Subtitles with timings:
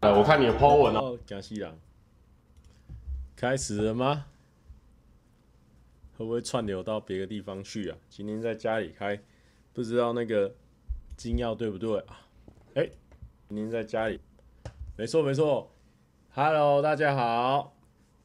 [0.00, 1.76] 呃，我看你的 po 文哦，江西郎，
[3.34, 4.26] 开始了吗？
[6.16, 7.98] 会不会串流到别的地方去啊？
[8.08, 9.20] 今天在家里开，
[9.72, 10.54] 不知道那个
[11.16, 12.20] 金钥对不对啊？
[12.74, 12.88] 哎、
[13.48, 14.20] 今天在家里，
[14.96, 15.68] 没错没错。
[16.30, 17.76] Hello，大家好，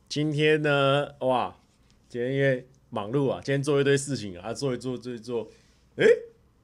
[0.07, 1.57] 今天呢，哇，
[2.07, 5.49] 今天因为忙碌啊，今天做一堆事情啊，做一做做一做，
[5.95, 6.05] 哎、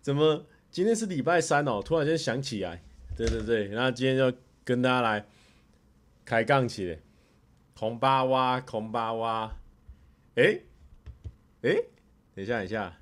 [0.01, 1.81] 怎么今天是礼拜三哦？
[1.83, 2.83] 突然间想起来，
[3.17, 4.37] 对对对，那今天就。
[4.69, 5.25] 跟大家来
[6.23, 6.99] 开杠起来，
[7.75, 9.57] 空巴哇，空巴哇，
[10.35, 10.61] 哎，
[11.63, 11.73] 哎，
[12.35, 12.95] 等一下，等一下，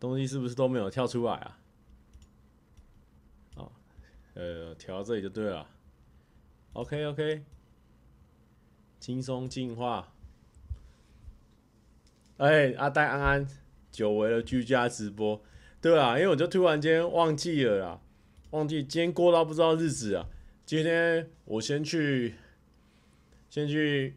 [0.00, 1.58] 东西是不是都没有跳出来啊？
[3.54, 3.70] 哦，
[4.34, 5.68] 呃，调到这里就对了。
[6.72, 7.44] OK，OK，
[8.98, 10.12] 轻松进化。
[12.38, 13.48] 哎，阿呆安安，
[13.92, 15.40] 久违的居家直播，
[15.80, 18.00] 对啊，因为我就突然间忘记了啦。
[18.54, 20.28] 忘记今天过到不知道日子啊！
[20.64, 22.34] 今天我先去，
[23.50, 24.14] 先去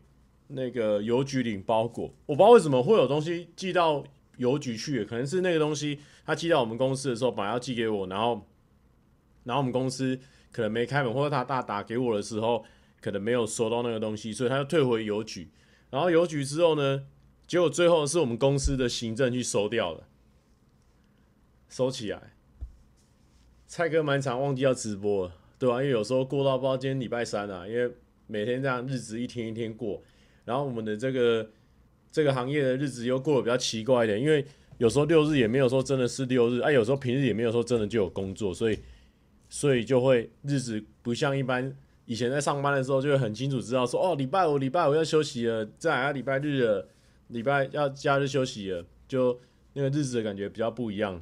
[0.50, 2.14] 那个邮局领包裹。
[2.28, 4.04] 我不知道为什么会有东西寄到
[4.38, 8.46] 邮局去，可能是那个东西他寄到我们公司的时候，本来要寄给我，然后，
[9.44, 10.20] 然后我们公司
[10.52, 12.64] 可能没开门，或者他打打给我的时候，
[13.02, 15.50] 可能没有收到那个东西，所以他就退回邮局。
[15.90, 17.08] 然后邮局之后呢，
[17.48, 20.08] 结果最后是我们公司的行政去收掉了，
[21.68, 22.37] 收起来。
[23.68, 25.30] 蔡哥蛮常忘记要直播，
[25.60, 25.82] 对吧、啊？
[25.82, 27.92] 因为有时候过到不知道今天礼拜三啊，因为
[28.26, 30.02] 每天这样日子一天一天过，
[30.46, 31.50] 然后我们的这个
[32.10, 34.46] 这个行业的日子又过得比较奇怪一点，因为
[34.78, 38.80] 有时候六日也没有说真的是六日，哎、啊，有时候平日也没有说真的就有工作，所以
[39.50, 46.88] 所以就会日子不像一般以前在上班的时候就会很清楚知道说哦，礼拜五礼拜五要休息了，再来礼拜日了，
[47.28, 49.38] 礼拜要假日休息了，就
[49.74, 51.22] 那个日子的感觉比较不一样。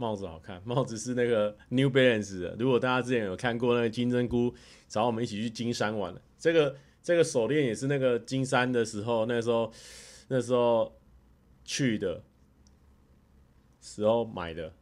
[0.00, 2.56] 帽子好看， 帽子是那个 New Balance 的。
[2.58, 4.54] 如果大家之前有看过那个金针菇
[4.88, 9.70] 找我们一起去金山玩的，这个这个手链也是那个金山的时候，那时候
[10.28, 10.98] 那时候
[11.64, 12.24] 去的
[13.82, 14.72] 时候买的，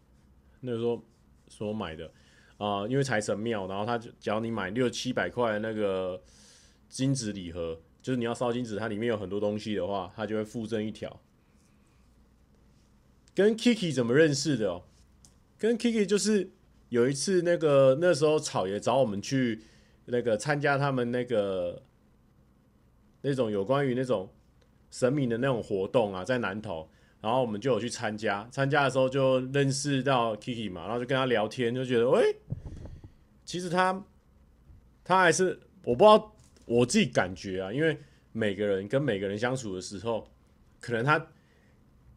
[0.60, 1.04] 那时候
[1.48, 2.10] 所买的
[2.58, 6.20] 啊、因为财神庙，然后他就只要你买六七百块的那个
[6.88, 11.20] 金纸礼盒，就是你要烧金纸，它里面有很多东西的话，它就会附赠一条。
[13.34, 14.82] 跟 Kiki 怎么认识的哦？
[15.58, 16.48] 跟 Kiki 就是
[16.88, 19.60] 有一次，那个那时候草爷找我们去
[20.04, 21.82] 那个参加他们那个
[23.22, 24.32] 那种有关于那种
[24.90, 26.88] 神明的那种活动啊，在南投，
[27.20, 28.48] 然后我们就有去参加。
[28.52, 32.36] 参加的时候就认识到 Kiki 嘛，然后就跟他聊天，就觉得喂，
[33.44, 34.04] 其实他
[35.02, 36.36] 他还是我不知道
[36.66, 37.98] 我自己感觉啊，因为
[38.30, 40.28] 每个人跟每个人相处的时候，
[40.80, 41.26] 可能他。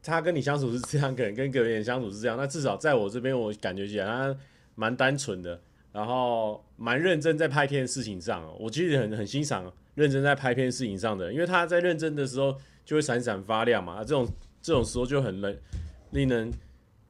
[0.04, 2.36] 他跟你相处是这样，可能跟别人相处是这样。
[2.36, 4.36] 那至少在我这边，我感觉起来他
[4.74, 8.44] 蛮单纯的，然后蛮认真在拍片的事情上。
[8.60, 13.96] 我其实很很欣赏认真在拍片事情上的，因为他在认真的时候就会闪闪发亮嘛。
[13.96, 14.28] 啊这种
[14.62, 15.58] 这种时候就很令
[16.12, 16.52] 令人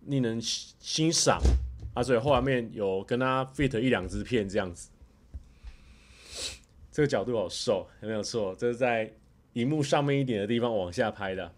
[0.08, 1.40] 令人欣赏
[1.94, 2.03] 啊。
[2.03, 4.90] 所以后面有跟他 fit 一两支片这样子，
[6.91, 8.53] 这个角度好瘦，有没有错？
[8.58, 9.09] 这是在
[9.53, 11.50] 荧幕上面一点的地方往下拍的。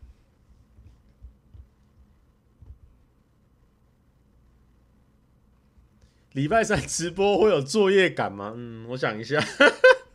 [6.34, 8.54] 礼拜三直播会有作业感吗？
[8.56, 9.40] 嗯，我想一下，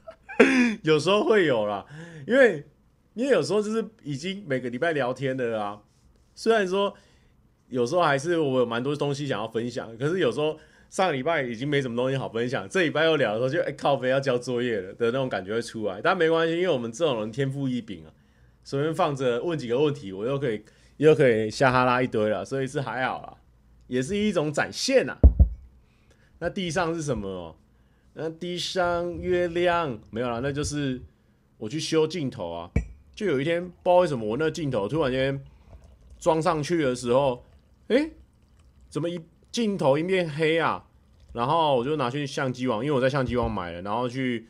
[0.83, 1.87] 有时候会有啦，
[2.27, 2.67] 因为
[3.15, 5.81] 因为有时候就是已经每个礼拜聊天的啦。
[6.35, 6.93] 虽然说
[7.69, 10.59] 有时候还是我有蛮多东西想要分享，可是有时候
[10.91, 16.01] 上礼拜已经没什么东西好分享，这礼拜又聊的时候就哎、靠北要交作业了的那种感觉会出来。
[16.03, 18.11] 但没关系，因为我们这种人天赋异禀啊，
[18.65, 20.65] 随便放着问几个问题，我又可以
[20.97, 23.37] 又可以瞎哈拉一堆了，所以是还好啦，
[23.87, 25.17] 也是一种展现呐。
[26.39, 27.57] 那地上是什么？
[28.15, 31.01] 那地上月亮没有啦，那就是
[31.57, 32.71] 我去修镜头啊。
[33.15, 35.45] 就有一天不知道为什么我那镜头突然间
[36.19, 37.45] 装上去的时候，
[37.89, 38.13] 诶，
[38.89, 39.21] 怎么一
[39.51, 40.85] 镜头一面黑啊？
[41.33, 44.49] 然后我就拿去相机网，因为我在相机网买了，然后去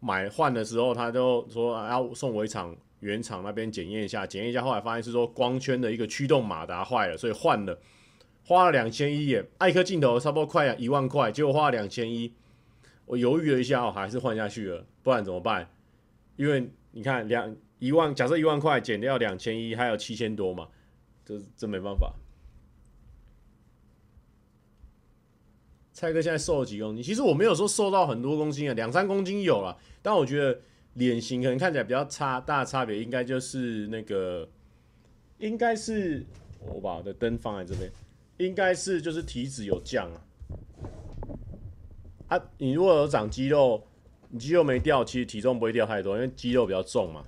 [0.00, 7.76] 买换的时候，他就说要送我一场原厂那边检验一下，检验一下，后来发现是说光圈的一个驱动马达坏了，所以换了。
[8.52, 12.32] 花了两千一耶，爱颗镜头差不多快一万块，结果花了两千一，
[13.06, 15.68] 我犹豫了一下，我还是换下去了，不然怎么办？
[16.36, 20.68] 因为你看两一万，假设一万块减掉两千一，还有七千多嘛，
[21.24, 22.14] 这这没办法。
[25.92, 27.02] 蔡哥现在瘦了几公斤？
[27.02, 30.60] 其实我没有说瘦到很多公斤啊，两三公斤有了，但我觉得
[30.94, 34.48] 脸型可能看起来比较差，大的差别应该就是那个，
[35.38, 36.24] 应该是
[36.60, 37.90] 我把我的灯放在这边。
[38.38, 43.86] 应该是就是体脂有降啊，啊，你如果有长肌肉，
[44.30, 47.24] 你肌肉没掉，其实体重不会掉太多，因为肌肉比较重嘛。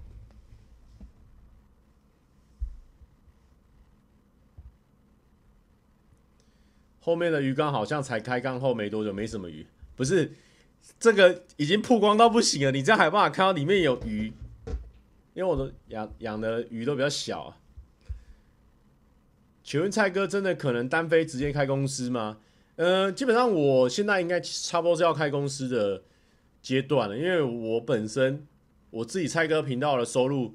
[7.00, 9.66] 后面的鱼缸好像才开缸后没多久，没什么鱼。
[9.94, 10.32] 不是，
[10.98, 14.32] 这个已经曝光到不行了，你这样还办法看到里面有鱼？
[15.34, 17.58] 因为我的养养的鱼都比较小啊。
[19.64, 22.38] 请问蔡哥真的可能单飞直接开公司吗？
[22.76, 26.02] 呃，基本上我现在应该差不多是要开公司的
[26.62, 28.46] 阶段了，因为我本身
[28.90, 30.54] 我自己蔡哥频道的收入。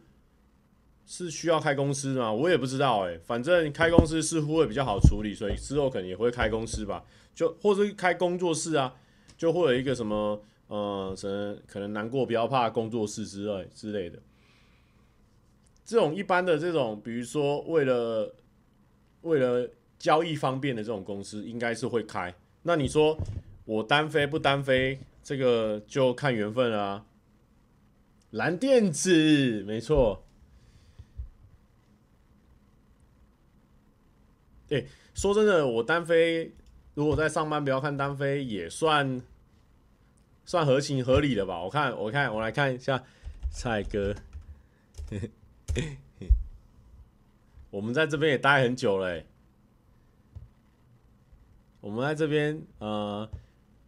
[1.12, 2.32] 是需要开公司吗？
[2.32, 7.04] 我也不知道哎、反正开公司似乎会比较好处理，所以之后可能也会开公司吧，
[7.34, 8.94] 就或者开工作室啊，
[9.36, 14.20] 就会有一个什么呃，什可能难过不要怕工作室之类之类的。
[15.84, 18.32] 这种一般的这种，比如说为了
[19.22, 22.34] 为了交易方便的这种公司，应该是会开。
[22.64, 23.18] 那你说
[23.66, 27.06] 我单飞不单飞，这个就看缘分了啊。
[28.32, 30.24] 蓝电子，没错。
[34.70, 34.86] 哎、
[35.16, 36.52] 说真的，我单飞，
[36.94, 39.20] 如果在上班不要看单飞，也算
[40.46, 41.64] 算合情合理的吧？
[41.64, 43.04] 我看，我看，我来看一下
[43.52, 44.16] 蔡哥，
[47.70, 49.26] 我们在这边也待很久了、欸。
[51.82, 53.30] 我们在这边，呃，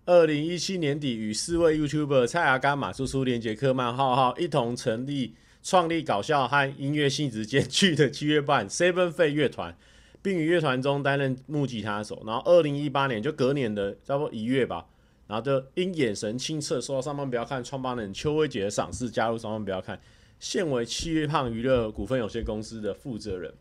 [0.06, 9.78] 二零一七年底与四位 YouTuber 蔡阿嘎、马叔叔、连杰克、曼浩浩一同成立创立搞笑和音乐性质兼具的七月半 Seven 废乐团。
[10.24, 14.86] 并于乐团中担任木吉他手，然后二零一八年就隔年的差不多一月吧，
[15.26, 20.00] 然后就因眼神清澈受到上班不要看创办人邱威杰的赏识，加入上班不要看，
[20.40, 23.52] 现为七月胖娱乐股份有限公司的负责人。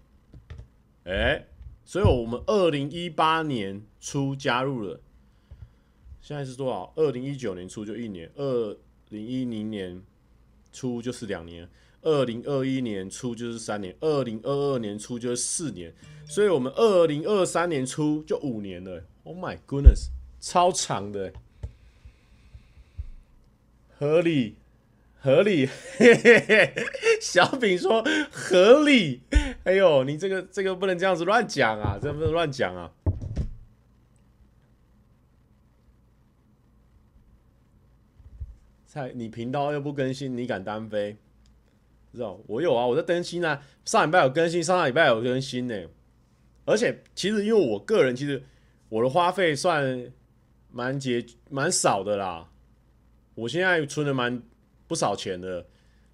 [1.11, 1.45] 哎、
[1.85, 5.01] 所以我们二零一八年初加入了，
[6.21, 6.93] 现在是多少？
[6.95, 8.77] 二零一九年初就一年，二
[9.09, 10.01] 零一零年
[10.73, 11.69] 初就是两年。
[12.03, 15.93] 二零二一年初就是三年，二零二二年初就是四年，
[16.27, 19.05] 所以我们二零二三年初就五年了。
[19.25, 20.11] Oh my goodness，
[20.41, 21.33] 超长的，
[23.99, 24.55] 合理，
[25.21, 25.67] 合理。
[25.99, 26.75] 嘿嘿嘿，
[27.21, 29.23] 小饼说合理。
[29.65, 32.91] 哎呦，你这个这个不能这样子乱讲啊，这不能乱讲啊。
[38.87, 41.17] 菜，你频道又不更新，你敢单飞？
[42.13, 45.87] 知道我有啊，我在更新啊，上礼拜有更新，上礼拜有更新呢。
[46.65, 48.43] 而且其实因为我个人，其实
[48.89, 50.11] 我的花费算
[50.71, 52.51] 蛮节蛮少的啦。
[53.35, 54.43] 我现在存了蛮
[54.89, 55.67] 不少钱的。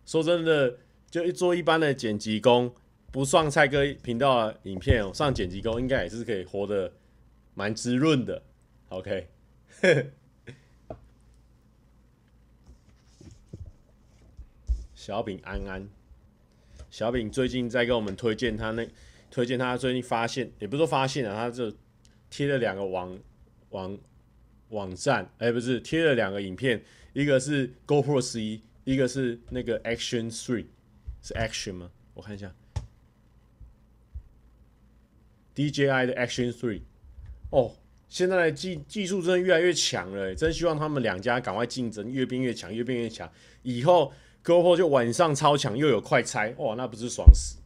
[0.04, 0.76] 说真的，
[1.10, 2.75] 就一做一般的剪辑工，
[3.16, 6.92] 不上蔡哥频道的影片哦，上剪辑工应该也是可以活得
[7.54, 8.42] 蛮滋润的。
[8.90, 9.30] OK。
[14.94, 15.88] 小饼安安，
[16.90, 18.86] 小饼最近在跟我们推荐他那，
[19.30, 21.74] 推荐他最近发现，也不是说发现啊，他就
[22.28, 23.18] 贴了两个网
[23.70, 23.98] 网
[24.68, 26.84] 网站，哎、不是贴了两个影片，
[27.14, 30.66] 一个是 GoPro 十一，一个是那个 Action Three，
[31.22, 31.90] 是 Action 吗？
[32.12, 32.54] 我看一下
[35.56, 36.82] ，DJI 的 Action Three，
[37.50, 37.75] 哦，
[38.08, 43.28] 现在的技技术真的越来越强了，真希望他们两家赶快竞争，越变越强，越变越强，
[43.62, 44.12] 以后。
[44.44, 47.56] GoPro 就晚上超强，又有快拆，哇，那不是爽死！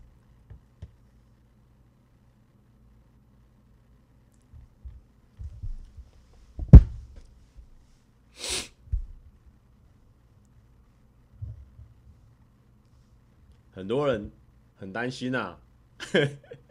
[13.70, 14.30] 很多人
[14.78, 15.60] 很担心啊，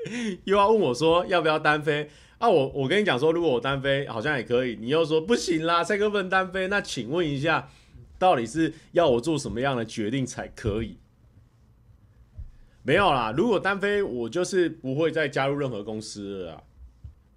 [0.46, 2.50] 又要问我说要不要单飞啊？
[2.50, 7.70] 我我跟你讲说，如果我单飞好像也可以，你又说不行啦，蔡哥不能单飞，那请问一下。
[8.20, 10.98] 到底是要我做什么样的决定才可以？
[12.84, 16.63] 没有啦，如果单飞，我就是不会再加入任何公司了啦，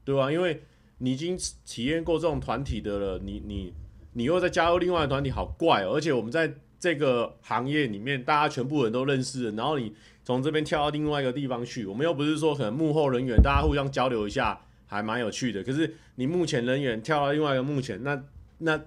[0.04, 0.32] 对吧？
[0.32, 0.60] 因为
[0.98, 3.72] 你已经体验过这种团体的了，你你
[4.14, 5.94] 你又再加入另外一个团体，好怪喔！
[5.94, 15.62] 而且我们在这个行业里面，大家全部人都认识，然后你从这边跳到另外一个地方去，我们又不是说可能幕后人员，大家互相交流一下，还蛮有趣的。
[15.64, 18.22] 可是你目前人员跳到另外一个目前，那
[18.58, 18.80] 那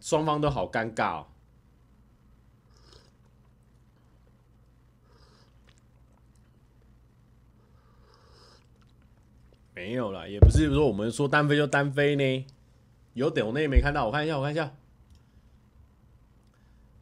[0.00, 1.26] 双方都好尴尬哦。
[9.74, 12.46] 没有啦，也不是说我们说单飞就单飞呢。
[13.14, 14.72] 有点我那也没看到，我看一下，我看一下。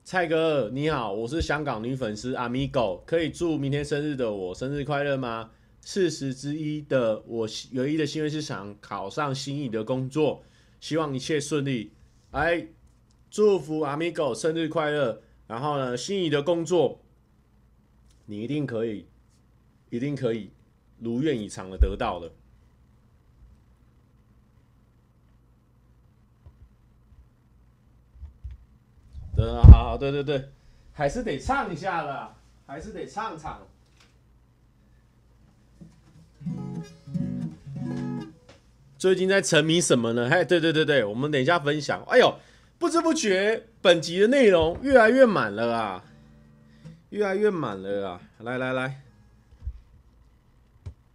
[0.06, 5.50] 蔡哥你好，我是香港女粉丝 Amigo，可以祝明天生日的我生日快乐吗？
[5.80, 10.44] 四十之一的我唯一的心愿是想考上心仪的工作，
[10.78, 11.90] 希望一切顺利。
[12.30, 12.68] 来
[13.32, 15.20] 祝福 Amigo 生日快乐。
[15.48, 17.00] 然后呢，心仪的工作，
[18.26, 19.08] 你一定可以，
[19.90, 20.50] 一定可以
[21.00, 22.30] 如愿以偿的得到的。
[29.46, 30.48] 嗯，好，对对对，
[30.92, 32.34] 还是得唱一下的，
[32.66, 33.64] 还是得唱唱。
[38.98, 40.28] 最近在沉迷什么呢？
[40.28, 42.02] 嘿，对对对对，我们等一下分享。
[42.08, 42.34] 哎呦，
[42.76, 46.04] 不知不觉本集的内容越来越满了啊，
[47.10, 48.20] 越来越满了啊！
[48.38, 49.02] 来来来，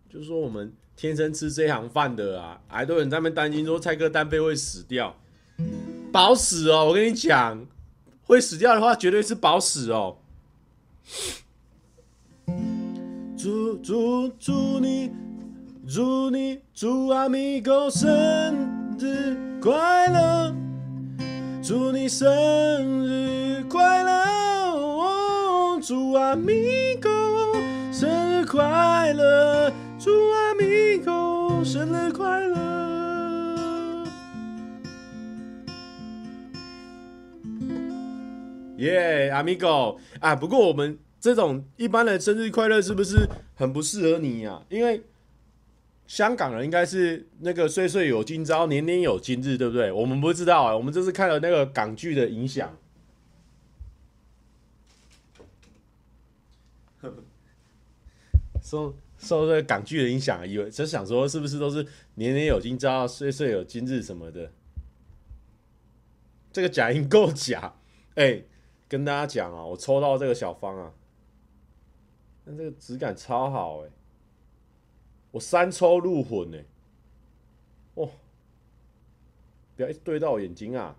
[0.10, 5.18] 就是说我们天生吃这行饭的啊，还多人在那边担心说蔡哥单飞会死掉，
[6.14, 6.86] 保死哦！
[6.86, 7.66] 我跟你讲，
[8.32, 10.16] 会死掉的话，绝对是饱死哦。
[13.38, 15.12] 祝祝祝你！
[15.86, 18.08] 祝你祝阿米狗生
[18.98, 20.56] 日快乐！
[21.62, 24.12] 祝你生日快乐！
[24.78, 27.10] 哦，祝阿米狗
[27.92, 29.74] 生日快乐！
[30.00, 32.81] 祝阿米狗生日快乐！
[38.82, 40.36] 耶，阿米狗啊！
[40.36, 44.64] 不过我们这种一般的生日快乐是不是很不适合你呀？
[44.70, 45.04] 因为
[46.08, 49.92] 香港人应该是那个岁岁有今朝，年年有今日，对不对？
[49.92, 52.76] 我们不知道啊，我们这是看了那个港剧的影响，
[58.64, 61.86] 受受这个港剧的影响，以为就想说是不是都是
[62.16, 64.52] 年年有今朝，岁岁有今日什么的？
[66.52, 67.76] 这个假音够假，
[68.16, 68.46] 哎、欸，
[68.92, 70.92] 跟大家讲啊，我抽到这个小方啊，
[72.44, 73.90] 那这个质感超好哎、
[75.32, 76.58] 我三抽入魂呢，
[77.94, 78.10] 哦，
[79.78, 80.98] 不要一直对到我眼睛啊！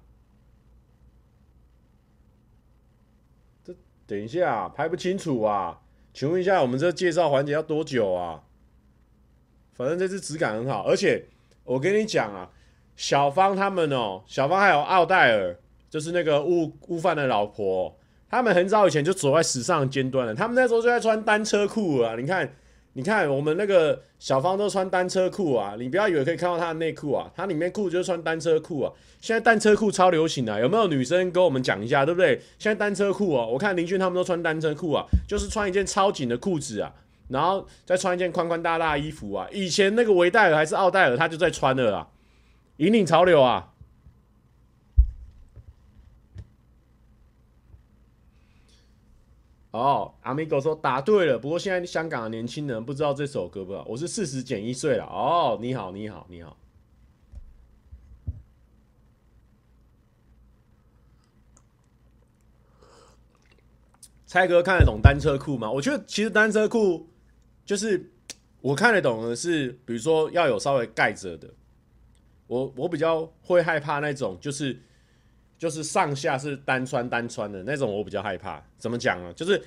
[3.63, 5.83] 这等一下拍不清楚啊，
[6.15, 8.43] 请问一下，我们这介绍环节要多久啊？
[9.75, 11.29] 反正这次质感很好，而且
[11.65, 12.51] 我跟你讲啊，
[12.97, 15.61] 小方他们哦，小方还有奥黛尔，
[15.93, 17.95] 就是那个悟悟饭的老婆，
[18.31, 22.51] 他们很早以前就走在时尚尖端了，他们那时候就在穿单车裤啊，你看。
[22.95, 28.93] 你看我们那个小芳都穿单车裤啊，你不要以为可以看到她的内裤啊，她里面裤就是穿单车裤啊。
[29.19, 32.39] 现在单车裤超流行的啊，有没有女生跟我们讲一下，对不对？
[32.59, 36.93] 现在单车裤哦，我看林俊他们都穿单车裤啊，就是穿一件超紧的裤子啊，
[37.29, 39.49] 然后再穿一件宽宽大大衣服啊。
[39.51, 42.07] 以前那个维戴尔还是奥黛尔，他就在穿的啦，
[42.77, 43.72] 引领潮流啊。
[49.73, 51.39] 哦，阿米狗说答对了。
[51.39, 53.73] 不过现在香港的年轻人不知道这首歌不？
[53.87, 55.05] 我是四十减一岁了。
[55.07, 56.57] 哦，你好，你好，你好。
[64.27, 65.71] 蔡哥看得懂单车裤吗？
[65.71, 67.09] 我觉得其实单车裤
[67.65, 68.13] 就是
[68.61, 71.49] 我看得懂的是，比如说要有稍微盖着的。
[72.47, 74.83] 我我比较会害怕那种就是。
[75.63, 78.61] 就是上下是单穿单穿的那种，我比较害怕。
[78.79, 79.33] 怎么讲呢？
[79.33, 79.63] 就是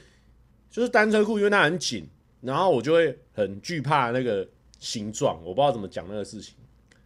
[0.69, 2.05] 就是单车裤，因为它很紧，
[2.41, 4.45] 然后我就会很惧怕那个
[4.77, 5.41] 形状。
[5.41, 6.53] 我不知道怎么讲那个事情，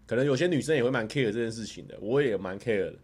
[0.08, 2.96] 可能有些女生也会蛮 care 这件事情的，我也蛮 care 的。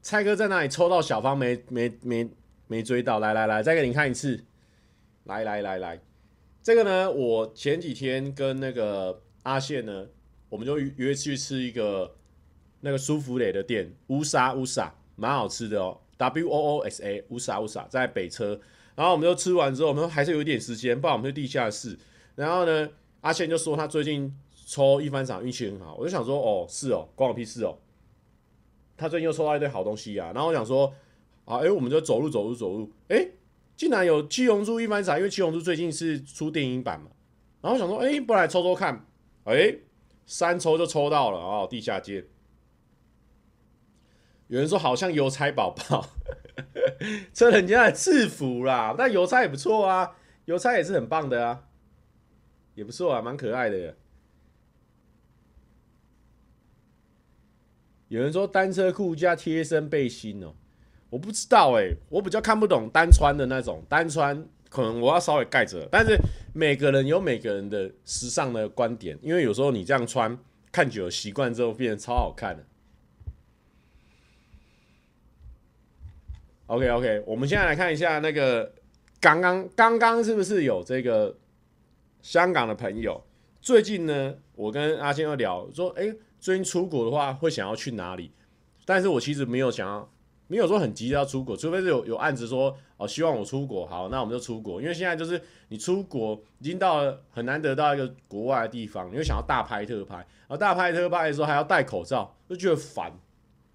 [0.00, 2.30] 蔡哥在哪里抽到小方没没没
[2.68, 3.18] 没追到？
[3.18, 4.44] 来来来，再给你看一次。
[5.24, 6.00] 来来来来，
[6.62, 10.06] 这个呢，我前几天跟那个阿宪呢。
[10.48, 12.16] 我们就约去吃一个
[12.80, 16.00] 那个舒芙蕾的店，乌沙乌沙，蛮好吃的哦。
[16.16, 18.58] W O O S A 乌沙乌沙，在北车。
[18.96, 21.96] 然后我们就吃完之后，我们还是有一点时间，不然我们去地下室。
[22.34, 22.88] 然后呢，
[23.20, 24.34] 阿倩就说他最近
[24.66, 27.78] 抽一番赏运气很好，我就想说，哦，是哦，关我屁事哦。
[28.96, 30.32] 他最近又抽到一堆好东西啊。
[30.34, 30.92] 然后我想说，
[31.44, 33.28] 啊，哎，我们就走路走路走路，哎，
[33.76, 37.10] 竟然有七龙珠一番赏，因为七龙珠最近是出电影版嘛。
[37.60, 39.06] 然后想说，哎，不来抽抽看，
[39.44, 39.76] 哎。
[40.28, 42.26] 三抽就抽到了哦，地下街。
[44.48, 46.06] 有人说好像邮差宝宝，
[47.32, 51.64] 这人家的制服啦，但邮差也不错啊，邮差也是很棒的啊，
[52.74, 53.96] 也不错啊，蛮可爱的。
[58.08, 60.54] 有人说单车裤加贴身背心哦，
[61.08, 64.46] 我不知道哎，我比较看不懂单穿的那种单穿。
[64.70, 66.14] 可能我要稍微盖着，但是
[66.52, 70.36] 每个人有每个人的时尚的观点，因为有时候你这样穿
[70.72, 72.64] 看久了习惯之后，变得超好看的。
[76.66, 78.74] OK OK，我们现在来看一下那个
[79.20, 81.36] 刚刚刚刚是不是有这个
[82.20, 83.24] 香港的朋友
[83.62, 88.32] 最近呢，我跟阿健又聊说，哎、最近出国的话会想要去哪里？
[88.84, 90.10] 但是我其实没有想要，
[90.48, 94.82] 没有说很急着要出国，除非是有有案子说哦，希望我出国，好，那我们就出国。
[94.82, 103.12] 因为现在就是你出国已经到了很难得到一个国外的地方，你会想要大拍特拍，然后大拍特拍的时候还要戴口罩，就觉得烦。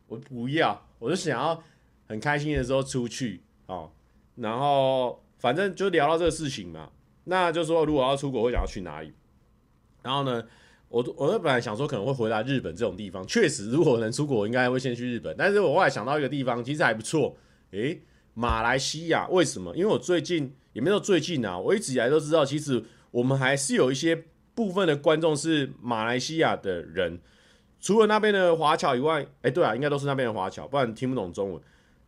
[0.07, 1.63] 我不要，我就想要
[2.07, 3.91] 很开心的时候出去哦。
[4.35, 6.89] 然后反正就聊到这个事情嘛，
[7.25, 9.13] 那就说如果要出国会想要去哪里？
[10.01, 10.43] 然后呢？
[10.93, 15.35] 我我都本来想说可能会回来日本这种地方，确实如果能出国，应该会先去日本。
[15.35, 17.35] 但是我后来想到一个地方，其实还不错。
[17.71, 17.99] 诶，
[18.35, 19.75] 马来西亚为什么？
[19.75, 27.19] 因为我最近也没有最近啊，我一直以来都知道，其实我们还是有一些部分的观众是马来西亚的人，
[27.79, 31.59] 除了那边的华侨以外，诶，对啊，应该都是那边的华侨，不然听不懂中文。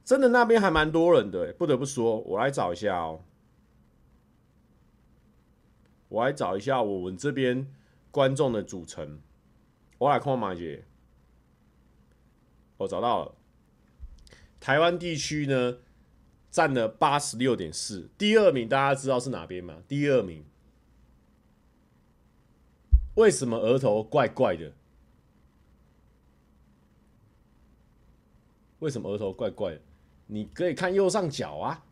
[0.04, 3.22] 真的那边还蛮多人的，不得不说，我来找一下哦，
[6.10, 7.66] 我来找一下我们这边。
[8.16, 9.20] 观众的组成，
[9.98, 10.86] 我来看马姐，
[12.78, 13.36] 我找到了。
[14.58, 15.80] 台湾地区呢，
[16.50, 19.84] 占了八十六点四，第二名大家知道是哪边吗？
[19.86, 20.46] 第二名，
[23.16, 24.72] 为什么额头怪怪的？
[28.80, 29.82] 为什么额头怪怪的？
[30.28, 31.85] 你可以看右上角啊。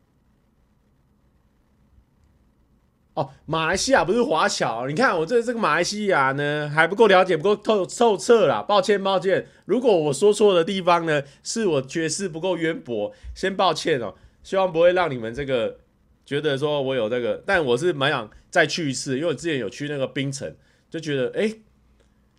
[3.15, 9.45] 哦，马来西亚不是华侨，你看我这这个马来西亚呢还不够了解，不够透透彻啦，抱歉抱歉。
[9.65, 14.15] 如果我说错的地方呢，是我学识不够渊博，先抱歉哦。
[14.41, 15.77] 希望不会让你们这个
[16.25, 20.51] 觉得说我有这个，但我是蛮想再去一次，因为我之前有去那个槟城，
[20.89, 21.53] 就觉得哎，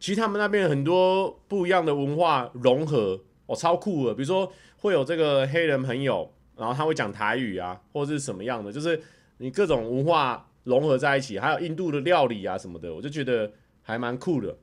[0.00, 4.14] 其实他们那边很多不一样的文化融合，哦，超酷的。
[4.14, 9.00] 比如说会有这个黑人朋友，然后他会讲台语啊，或者是什么样的，就是
[9.36, 10.48] 你各种文化。
[10.64, 14.56] 融合在一起，还有印度的料理啊什么的，我就觉得还蛮酷的。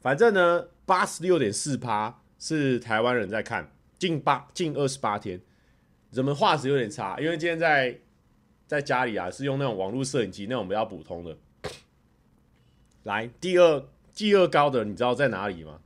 [0.00, 5.40] 反正呢，八十六点四趴是台湾人在看，近八近二十八天，
[6.10, 7.18] 怎么画质有点差？
[7.20, 8.00] 因为今天在
[8.66, 11.36] 在家里啊，是用那种网络摄影机，那种比较普通的。
[13.04, 15.80] 来，第二第二高的，你知道在哪里吗？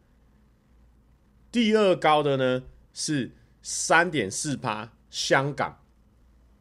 [1.50, 3.32] 第二高的呢是
[3.62, 5.80] 三点四趴，香港，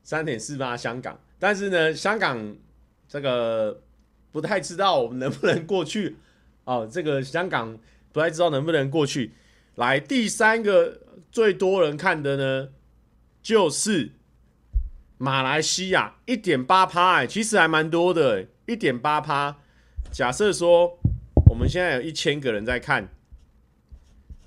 [0.03, 1.19] 三点四趴，香港。
[1.39, 2.55] 但是呢，香港
[3.07, 3.81] 这个
[4.31, 6.15] 不太知道我们能不能过去
[6.65, 6.87] 哦。
[6.91, 7.77] 这个香港
[8.11, 9.33] 不太知道能不能过去。
[9.75, 12.69] 来，第三个最多人看的呢，
[13.43, 14.13] 就是
[15.19, 19.57] 马来西亚一点八趴，哎，其实还蛮多的，一点八趴。
[20.11, 20.97] 假设说
[21.49, 23.07] 我们现在有一千个人在看，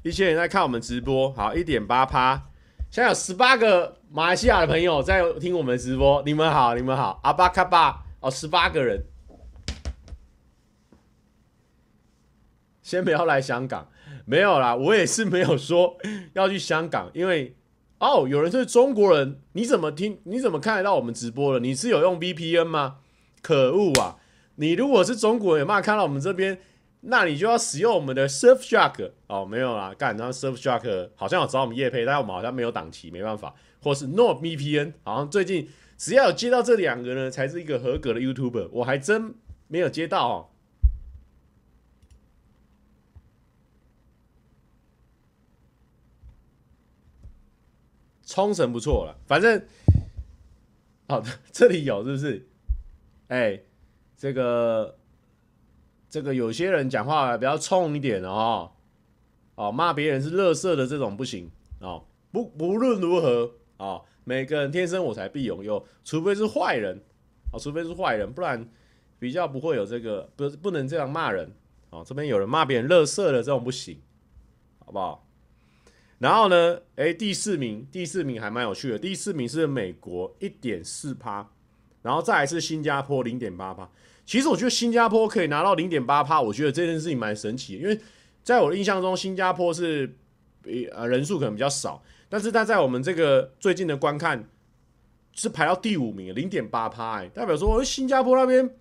[0.02, 2.48] 一千人在看我们直播，好，一点八趴。
[2.90, 9.04] 现在有十八个马来西亚的朋友在听我们直播，你们好，你们好，阿巴卡巴哦，十八个人，
[12.82, 13.86] 先不要来香港，
[14.24, 15.96] 没有啦，我也是没有说
[16.32, 17.54] 要去香港，因为
[18.00, 20.20] 哦，有人是中国人，你怎么听？
[20.24, 21.60] 你怎么看得到我们直播了？
[21.60, 22.96] 你是有用 VPN 吗？
[23.40, 24.16] 可恶啊！
[24.56, 26.58] 你如果是中国人，有办法看到我们这边？
[27.02, 39.34] 那你就要使用我们的 Surfshark 哦，没有啦，干，然后 Surfshark 好像有找我们业配，但我们好像没有档期，没办法，或是 NordVPN，好像最近只要有接到这两个呢，才是一个合格的 YouTuber，我还真
[39.68, 40.50] 没有接到哦。
[48.26, 49.66] 冲绳不错了，反正，
[51.08, 52.46] 好的， 这里有是不是？
[53.28, 53.62] 哎、
[54.18, 54.99] 这个。
[56.10, 58.72] 这个有些人讲话比较冲一点哦，
[59.54, 62.04] 哦，骂别人是垃圾的这种不行哦。
[62.32, 67.00] 不不论如何哦，每个人天生我材必有用，除非是坏人
[67.52, 68.68] 哦，除非是坏人，不然
[69.18, 71.52] 比较不会有这个不不能这样骂人
[71.90, 72.02] 哦。
[72.04, 74.00] 这边有人骂别人垃圾的这种不行，
[74.84, 75.26] 好不好？
[76.18, 81.48] 然后呢，诶，第四名，第四名还蛮有趣的，第四名是美国一点四趴，
[82.02, 83.88] 然后再来是新加坡零点八趴。
[84.30, 88.00] 其实我觉得新加坡可以拿到零点八趴，我觉得这件事情蛮神奇的，因为
[88.44, 90.14] 在我的印象中，新加坡是
[90.62, 94.48] 比呃人数可能比较少，但是他在我们这个最近的观看
[95.32, 98.72] 是排到第五名，零点八趴，代表说新加坡那边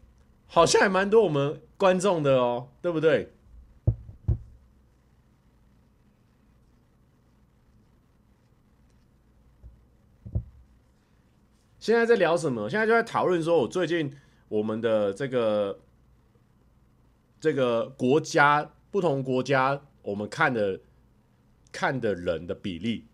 [0.46, 3.34] 好像还蛮多我们观众的哦，对不对？
[11.80, 12.70] 现在在聊什么？
[12.70, 14.16] 现在就在讨论说，我最近。
[14.50, 15.80] 我们的这个
[17.40, 20.82] 这个国家，不同国家，我们看的
[21.72, 23.06] 看的人的比例，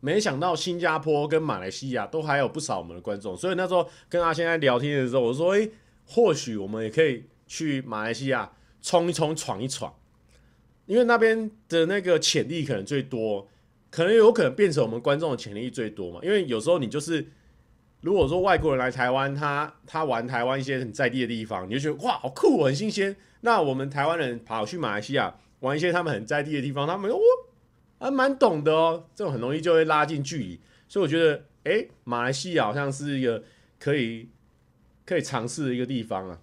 [0.00, 5.70] 没想到新加坡跟马来西亚都还有不少我们的观众，所以那时候跟阿仙在聊天的时候，我说：“诶，
[6.06, 9.92] 或许我们也可以去马来西亚冲一冲、闯一闯，
[10.86, 13.48] 因为那边的那个潜力可能最多，
[13.90, 16.20] 可能有可能变成我们观众的潜力最多嘛。
[16.22, 17.26] 因为有时候你就是，
[18.00, 23.16] 如果说外国人来台湾，他他玩台湾一些很在地的地方，你就觉得哇，好酷，很新鲜。
[23.40, 27.18] 那我们台湾人跑去马来西亚玩一些他们很在地的地方，他们哦。”
[27.98, 33.42] 还蛮懂的哦，这种很容易就会拉近距离，所以我觉得，哎，马来西亚好像是一个
[33.78, 34.28] 可以
[35.06, 36.38] 可以尝试的一个地方啊。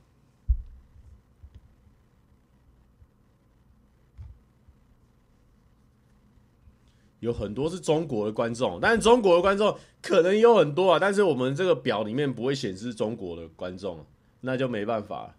[7.24, 14.06] 有很多是中国的观众，但是中国的观众可能有很多啊，但是我们这个表里面不会显示中国的观众，
[14.42, 15.34] 那就没办法。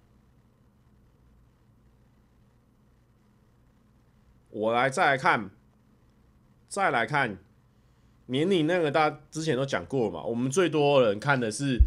[4.51, 5.51] 我来再来看。
[6.67, 7.39] 再来看
[8.27, 10.25] 年龄那个，大家之前都讲过了嘛。
[10.25, 11.79] 我们最多人看的是，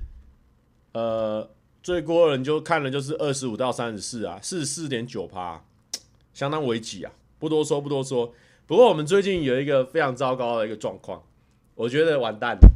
[0.93, 1.49] 呃，
[1.83, 5.61] 最多人就看的就是二十五到三十四啊，四十四点九趴，
[6.33, 7.11] 相当危急啊。
[7.37, 8.33] 不多说，不多说。
[8.67, 11.23] 不过我们最近有一个非常糟糕的一个状况，
[11.73, 12.69] 我觉得完蛋了。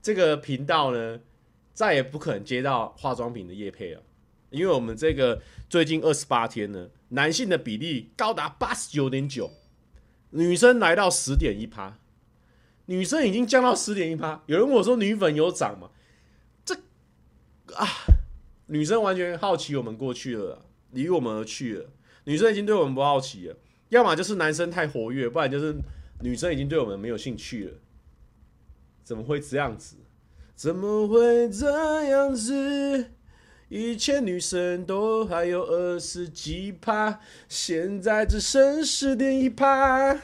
[0.00, 1.20] 这个频道呢，
[1.74, 4.02] 再也不可能接到化妆品的业配了，
[4.48, 9.50] 因为我们这个最近二十八天呢，男性的比例高达八十九点九。
[10.30, 11.98] 女生来到十点一趴，
[12.86, 14.42] 女生已经降到十点一趴。
[14.46, 15.90] 有人问我说：“女粉有涨吗？”
[16.64, 16.74] 这
[17.74, 17.86] 啊，
[18.66, 21.90] 女生完全好奇我们过去了，离我们而去了。
[22.24, 23.56] 女生已经对我们不好奇了，
[23.88, 25.76] 要么就是男生太活跃，不然就是
[26.20, 27.72] 女生已经对我们没有兴趣了。
[29.02, 29.96] 怎么会这样子？
[30.54, 33.10] 怎么会这样子？
[33.68, 40.18] 以前女生都还有二十几趴，现在只剩十点一趴。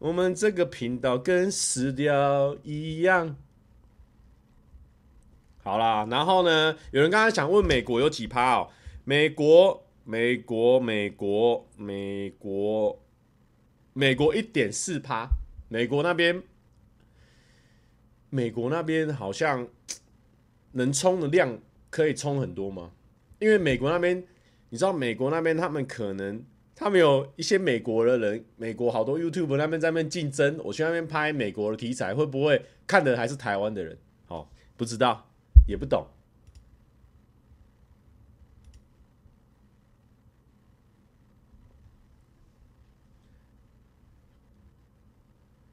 [0.00, 3.36] 我们这个频道跟死掉一样。
[5.62, 8.68] 好啦，然后呢，有人刚才想问美国有几趴哦？
[9.04, 13.02] 美国，美国，美国，美国，
[13.92, 15.28] 美国一点四趴。
[15.68, 16.42] 美国那边，
[18.30, 19.66] 美国那边好像
[20.72, 21.58] 能充的量。
[21.90, 22.90] 可以充很多吗？
[23.38, 24.20] 因为美国那边，
[24.68, 33.96] 你知道美国那边他们可能他们有一些美国的人，美国好多 YouTube 那边在那边竞争，我去那边拍美国的题材，会不会看的还是台湾的人？
[34.26, 35.24] 哦，不知道，
[35.68, 36.04] 也不懂。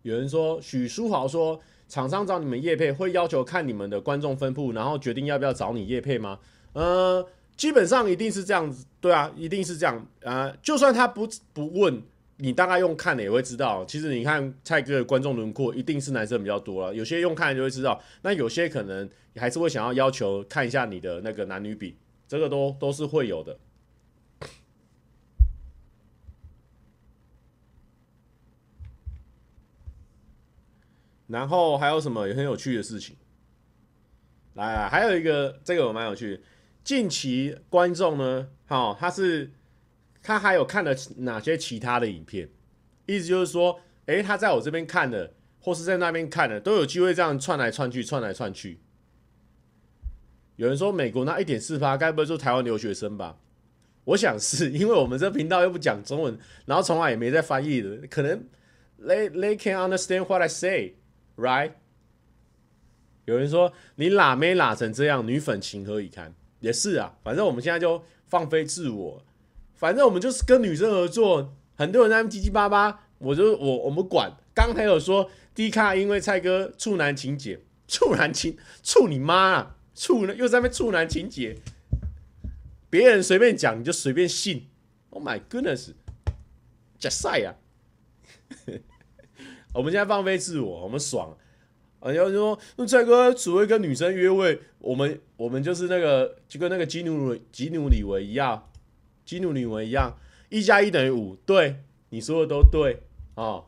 [0.03, 1.59] 有人说，许书豪说。
[1.91, 6.39] 厂商找你们业配会要求看你们的观众分布，然后决定要不要找你业配吗？
[6.71, 12.01] 呃，基本上一定是这样子，对啊，一定是这样啊，就算他不不问，
[12.37, 13.83] 你大概用看的也会知道。
[13.83, 16.95] 其实你看蔡哥的观众轮廓，一定是男生比较多了。
[16.95, 23.59] 有些用看就会知道，那有些可能还是会想要要求看一下你的那个男女比，这个都都是会有的。
[31.31, 33.15] 然后还有什么也很有趣的事情？
[34.55, 36.41] 来来，还有一个这个我蛮有趣的。
[36.83, 39.49] 近期观众呢，好，他是
[40.21, 42.49] 他还有看了哪些其他的影片？
[43.05, 48.79] 意思就是说，诶，他在我这边看的，或是在那边看的，都有机会这样串来串去，串来串去。
[50.57, 53.37] 有人说美国那一点四八，该不会就是台湾留学生吧？
[54.03, 58.43] 我想是因为我们这频道又不讲中文，然后从来也没在翻译的，可能
[58.99, 60.95] they they can understand what I say。
[61.41, 61.71] Right，
[63.25, 66.35] 有人说你喇妹喇成这样，女粉情何以堪？
[66.59, 69.23] 也是啊，反正我们现在就放飞自我，
[69.73, 74.31] 反正我们就是跟女生合作，很多人在那叽叽巴巴，我就我我们管。
[74.53, 81.57] 刚才有说 D 卡因为蔡哥处男情节，处男情处你妈啊，处又在那边处男情节，
[82.91, 84.67] 别人随便讲你就随便信。
[85.09, 85.93] Oh my goodness，
[86.99, 87.55] 假赛呀！
[89.73, 91.37] 我们现在放飞自我，我们爽。
[91.99, 98.69] 啊，要说那帅哥只会跟女生约会，我们我们就是那个就跟那个基努基努李维一样，
[99.23, 100.17] 基努李维一样，
[100.49, 101.75] 一加一等于五，对，
[102.09, 103.03] 你说的都对
[103.35, 103.65] 啊。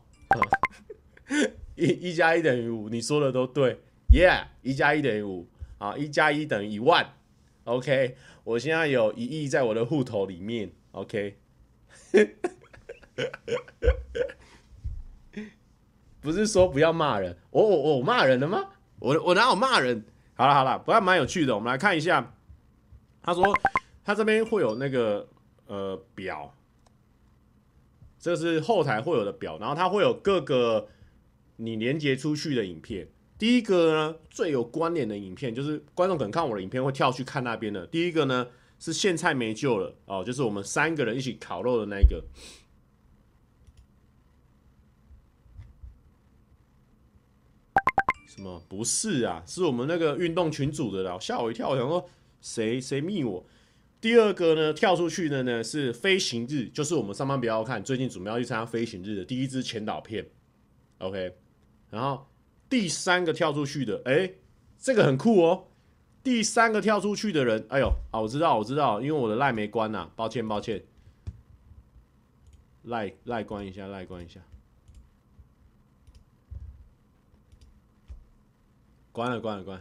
[1.76, 3.78] 一 一加一等于五，你说的都对
[4.10, 7.14] ，Yeah，一加一等于五啊，一加一等于一万。
[7.64, 10.72] OK，我现在有一亿在我的户头里面。
[10.90, 11.36] OK。
[16.24, 18.64] 不是说不要骂人，我我我骂人了吗？
[18.98, 20.02] 我我哪有骂人？
[20.32, 22.34] 好了好了，不过蛮有趣的，我们来看一下。
[23.22, 23.54] 他说
[24.02, 25.28] 他这边会有那个
[25.66, 26.54] 呃表，
[28.18, 30.88] 这是后台会有的表，然后它会有各个
[31.56, 33.06] 你连接出去的影片。
[33.36, 37.86] 第一个呢，最有关联的影片，就是观众可能看我的影片会跳去看那边的。
[37.88, 38.46] 第一个呢
[38.78, 42.24] 是现菜没救了哦，就是我们三个人一起烤肉的那个。
[48.34, 48.60] 什么？
[48.68, 52.04] 不是啊，是我们那个运动群组的啦，吓我一跳，我想说
[52.40, 53.46] 谁谁密我。
[54.00, 60.26] 第二个呢，跳出去的呢是飞行日，就是我们上班不要看，最近准备要去参加飞行日的第一支前导片。
[60.98, 61.36] OK，
[61.90, 62.26] 然后
[62.68, 64.32] 第三个跳出去的，哎，
[64.78, 65.68] 这个很酷哦。
[66.24, 70.82] 第三个跳出去的人，哎呦，啊，我知道，我知道，因为我的赖没关呐，抱歉，抱歉，
[72.82, 74.40] 赖赖关一下，赖关一下。
[79.14, 79.80] 关了，关了，关。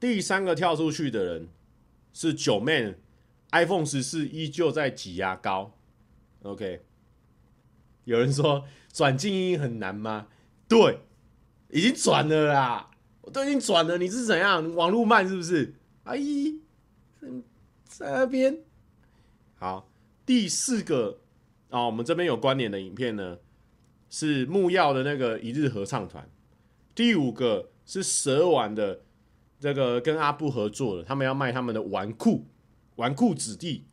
[0.00, 1.48] 第三个跳出去的人
[2.14, 2.94] 是九妹
[3.52, 5.76] ，iPhone 十四依旧在挤牙膏。
[6.40, 6.80] OK，
[8.04, 10.28] 有人说转静音很难吗？
[10.66, 11.00] 对，
[11.68, 13.98] 已经转了啦，我都已经转了。
[13.98, 14.74] 你是怎样？
[14.74, 15.74] 网络慢是不是？
[16.04, 16.62] 阿姨，
[17.84, 18.60] 在那边。
[19.56, 19.86] 好，
[20.24, 21.18] 第四个
[21.68, 23.36] 哦，我们这边有关联的影片呢，
[24.08, 26.26] 是木曜的那个一日合唱团。
[26.94, 29.00] 第五个是蛇丸的
[29.58, 32.42] 这个跟阿布合作的，他们要卖他们的纨绔，
[32.96, 33.86] 纨绔子弟。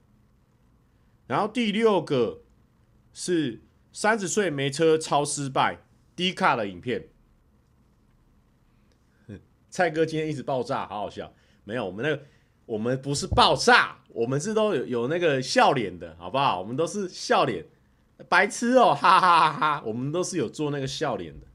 [1.27, 2.41] 然后第六个
[3.13, 5.79] 是三十岁没车超失败
[6.15, 7.09] 低卡的影片。
[9.69, 11.33] 蔡哥今天一直爆炸，好好笑。
[11.65, 12.23] 没有，我们那个
[12.65, 16.59] 我们不是爆炸，我们是都有有那个笑脸的，好不好？
[16.59, 17.65] 我们都是笑脸，
[18.29, 19.83] 白痴哦，哈哈哈哈！
[19.85, 21.46] 我们都是有做那个笑脸的。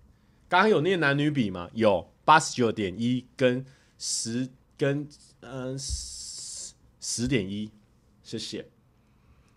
[0.53, 1.71] 刚刚有念男女比吗？
[1.73, 3.65] 有八十九点一跟
[3.97, 5.09] 十跟
[5.41, 7.71] 嗯十点一，
[8.23, 8.69] 谢谢。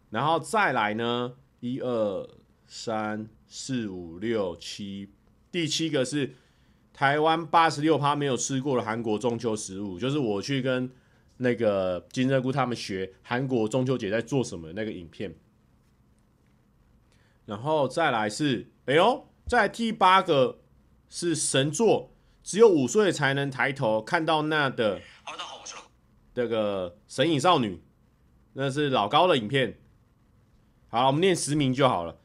[0.09, 2.29] 然后再来呢，一二
[2.65, 5.09] 三四五六七，
[5.51, 6.33] 第七个是
[6.93, 10.89] 台湾八十六趴没有吃过的韩国中秋食物，就是我去跟
[11.35, 15.35] 那个金针菇他们学韩国中秋节在做什么那个影片。
[17.45, 20.59] 然后再来是，哎呦，在第八个。
[21.09, 22.11] 是神作，
[22.43, 25.01] 只有五岁才能抬头看到那的。
[26.33, 27.81] 这个神隐少女，
[28.53, 29.79] 那是老高的影片。
[30.89, 32.17] 好，我们念十名就好了。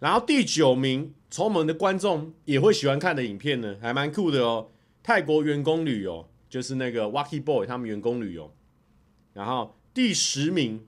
[0.00, 4.70] 然后第九名，从我们的观众也会喜欢看的影片呢，还蛮酷的哦。
[5.02, 8.54] 泰国员工旅游，就是那个 Wacky Boy 他们员工旅游。
[9.32, 10.86] 然后第十名，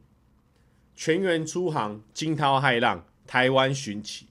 [0.94, 4.26] 全员出航，惊涛骇浪，台湾寻奇。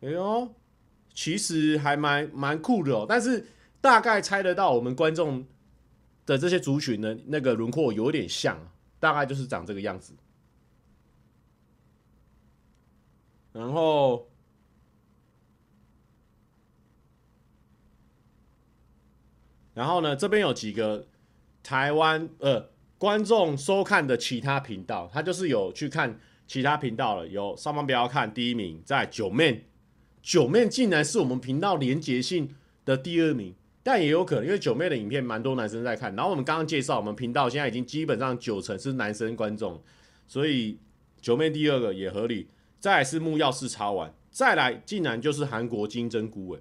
[0.00, 0.54] 哎呦！
[1.20, 3.44] 其实还蛮蛮酷的哦，但是
[3.80, 5.44] 大概猜得到我们观众
[6.24, 8.56] 的这些族群的那个轮廓有点像，
[9.00, 10.14] 大概就是长这个样子。
[13.52, 14.30] 然后，
[19.74, 21.08] 然后呢，这边有几个
[21.64, 29.64] 台湾呃观众收看的其他频道，他就是有去看其他频道了，有上方不要看第一名，在九面。
[30.28, 36.14] 九妹竟然是我们频道连结性的第二名，但也有可能，因为九妹的影片蛮多男生在看。
[36.14, 39.82] 然后我们刚刚介绍，我们频道现在已经基本上九成是男生观众，
[40.26, 40.76] 所以
[41.22, 42.46] 九妹第二个也合理。
[42.78, 46.60] 再来是木曜四超玩，再来竟然就是韩国金针菇，诶，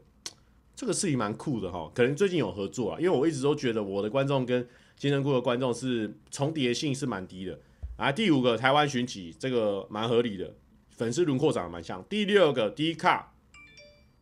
[0.73, 1.91] 这个事情蛮酷的哈。
[1.93, 7.59] 可能最近有合作啊，因为我一直都觉得我的观众跟金针菇的观众是重叠性是蛮低的。
[7.97, 10.53] 啊，第五个台湾寻奇，这个蛮合理的，
[10.89, 12.01] 粉丝轮廓长得蛮像。
[12.07, 13.33] 第六个 D 卡。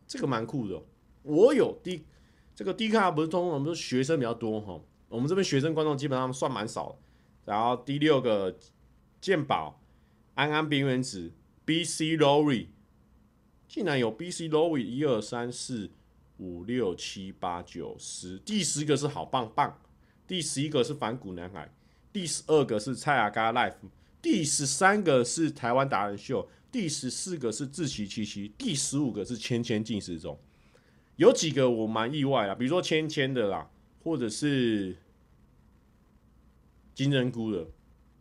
[0.06, 0.80] 这个蛮酷的，
[1.22, 2.04] 我有 D，
[2.54, 6.96] 这个 D 卡不是通常我们说学生比较多哈，我们这边学生观众基本上算蛮少的。
[7.44, 8.56] 然后第六个
[9.20, 9.80] 健宝
[10.34, 11.32] 安安边缘子
[11.64, 12.66] BC Lori，
[13.68, 15.90] 竟然有 BC Lori 一二三四
[16.38, 19.80] 五六七八九十，第十个是好棒棒，
[20.26, 21.72] 第十一个是反骨男孩，
[22.12, 23.74] 第十二个是蔡阿嘎 Life，
[24.22, 26.48] 第十三个是台湾达人秀。
[26.70, 30.38] 第十四个是自欺欺欺，第十五个是千千进食中，
[31.16, 33.70] 有几个我蛮意外啊，比如说千千的啦，
[34.02, 34.96] 或者是
[36.94, 37.66] 金针菇的，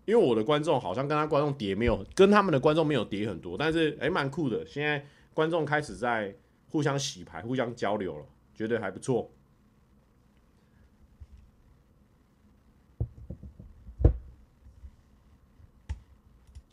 [0.06, 6.34] 因为我的观众好像跟他观众叠没有，跟他们的观众没有叠很多，但是诶蛮酷的，现在观众开始在
[6.70, 9.30] 互相洗牌、互相交流了，觉得还不错。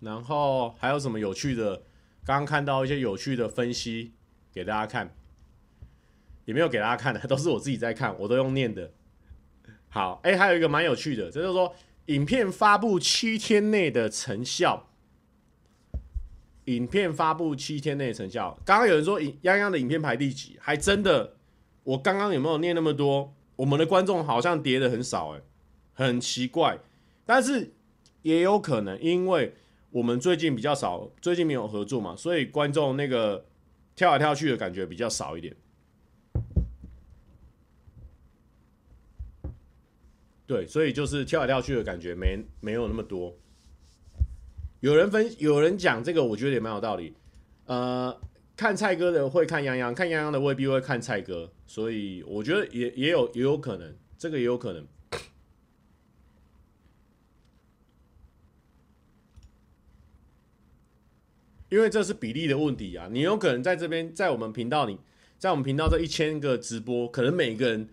[0.03, 1.83] 然后还有什么有趣的？
[2.25, 4.13] 刚刚看到一些有趣的分析
[4.53, 5.13] 给大家看，
[6.45, 8.93] 也没有给大家看的，都是我自己在看，我都用念的。
[9.89, 11.75] 好，哎，还有一个蛮有趣的，就是说
[12.07, 14.89] 影片发布七天内的成效。
[16.67, 18.57] 影片发布七天内成效。
[18.65, 21.35] 刚刚有人说泱泱的影片排第几，还真的，
[21.83, 23.35] 我刚刚有没有念那么多？
[23.57, 25.41] 我们的观众好像跌的很少，哎，
[25.93, 26.79] 很奇怪。
[27.27, 27.73] 但是
[28.23, 29.57] 也有可能，因为
[29.93, 33.45] 我们最近比较少，最近没有合作嘛，所以观众那个
[33.95, 35.55] 跳来跳去的感觉比较少一点。
[40.47, 43.37] 对，所以就是跳来跳去的感觉没没有那么多。
[44.81, 47.15] 有人分，有人讲这个，我觉得也蛮有道理。
[47.67, 48.19] 呃，
[48.57, 54.87] 看蔡哥的会看泱泱，看泱泱的未必会看蔡哥，所以我觉得也也有也有可能，这个也有可能。
[61.73, 64.99] 因为这是比例的问题啊，你有可能在这边，在我们频道里，
[65.39, 67.89] 在我们频道这一千个直播，可能每个人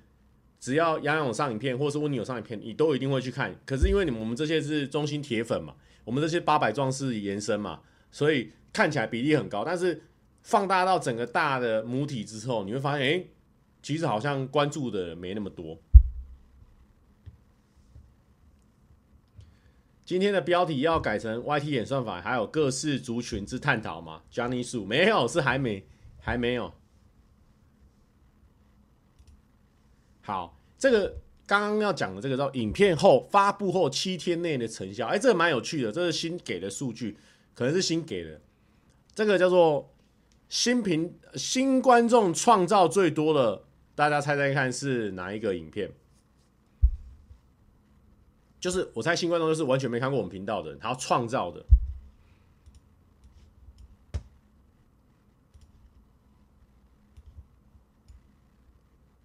[0.59, 3.55] 只要杨勇上影片，或是温妮有上影片，你都一定会去看。
[3.65, 7.79] 可是因为你们我们这些是中心铁粉嘛，我们这些八百壮士延伸嘛，
[8.11, 9.63] 所以看起来比例很高。
[9.63, 10.01] 但是
[10.41, 13.23] 放大到整个大的母体之后，你会发现，哎，
[13.81, 15.81] 其实好像关注的没那么多。
[20.09, 25.85] 今天的标题要改成 YT 演算法，还有各式族群之探讨吗？Johnny 树没有，是还没，
[26.19, 26.73] 还没有。
[30.21, 37.15] 好，这个刚刚要讲的这个叫影片后发布后七天内的成效，哎，这个蛮有趣的，这是新给的数据，
[37.53, 38.41] 可能是新给的。
[39.13, 39.93] 这个叫做
[40.47, 45.91] 新频新观众创造最多的，大家猜猜看是哪一个影片？
[48.59, 51.65] 就是我猜新观众就是完全没看过我们频道的，他要创造的。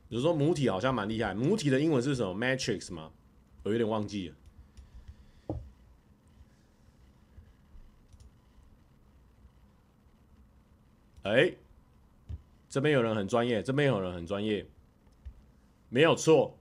[0.08, 3.10] 比如说母体好像蛮厉害，母体的英文是什么？Matrix 吗？
[3.64, 4.36] 我有点忘记了。
[11.22, 11.54] 哎，
[12.68, 14.64] 这边有人很专业，这边有人很专业，
[15.88, 16.56] 没有错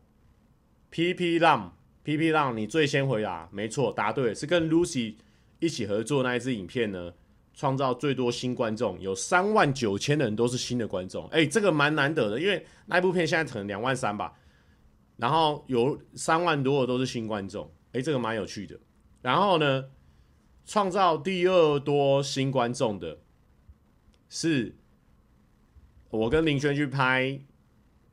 [0.89, 1.77] ，PP 浪。
[2.03, 5.15] P P 让你最先回答，没错，答对，是跟 Lucy
[5.59, 7.13] 一起合作那一支影片呢，
[7.53, 14.33] 创造最多新观众，有三万九千人都是新的观众，哎、这个蛮难得的，因为那一部片现在可能两万三吧，
[15.15, 18.77] 然后有三万多的都是新观众，哎、这个蛮有趣的。
[19.21, 19.85] 然后呢，
[20.65, 23.17] 创造第二多新观众的
[24.27, 24.75] 是，
[26.09, 27.39] 我跟林轩去拍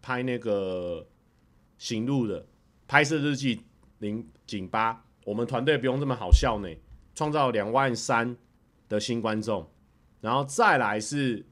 [0.01, 1.09] 拍那个
[1.77, 2.47] 行路的
[2.87, 3.63] 拍摄日记。
[4.01, 6.69] 零井八，我们团队不用这么好笑呢，
[7.15, 8.37] 创造两万三
[8.89, 9.67] 的新观众，
[10.21, 11.45] 然后再来是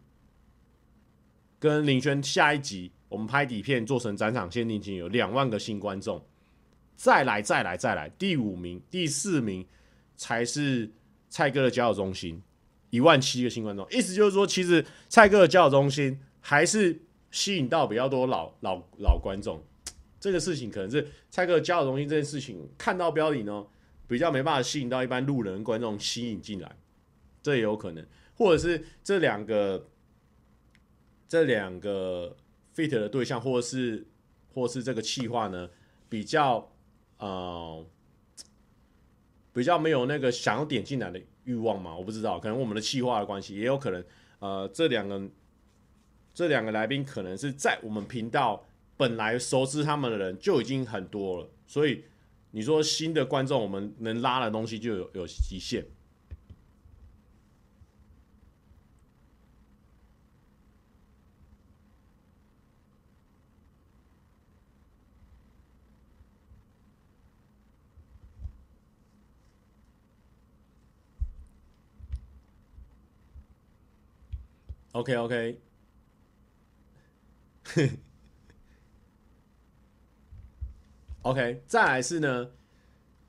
[1.58, 6.22] 跟林轩下一集，我们拍底片做成展场限定集，有两万个新观众，
[6.96, 9.64] 再来再来再来，第五名、第四名
[10.16, 10.90] 才是
[11.28, 12.42] 蔡哥的交友中心，
[12.90, 16.98] 一万七个新观众，意思就是说，其实蔡哥的交友中心还是
[17.30, 19.62] 吸引到比较多老老老观众。
[20.20, 23.64] 这个事情可能是蔡哥交友中心这件事情，看到标题呢，
[24.08, 26.76] 比较没办法吸引到一般路人观众吸引进来，
[27.40, 28.04] 这也有可能，
[28.34, 29.88] 或者是这两个
[31.28, 32.36] 这两个
[32.74, 34.04] fit 的对象，或者是
[34.52, 35.70] 或是这个气话呢，
[36.08, 36.68] 比较
[37.18, 37.86] 呃
[39.52, 44.04] 比较没有那个想要点进来的欲望嘛，我不知道，可能我们的气话的关系，也有可能
[44.40, 45.22] 呃这两个
[46.34, 48.64] 这两个来宾可能是在我们频道。
[48.98, 52.04] 本来熟知他们的人就已经很多了，所以
[52.50, 55.86] 你说新的观众，我们能拉的东西就有有极限。
[74.92, 75.60] OK OK。
[81.22, 82.48] OK，再来是呢，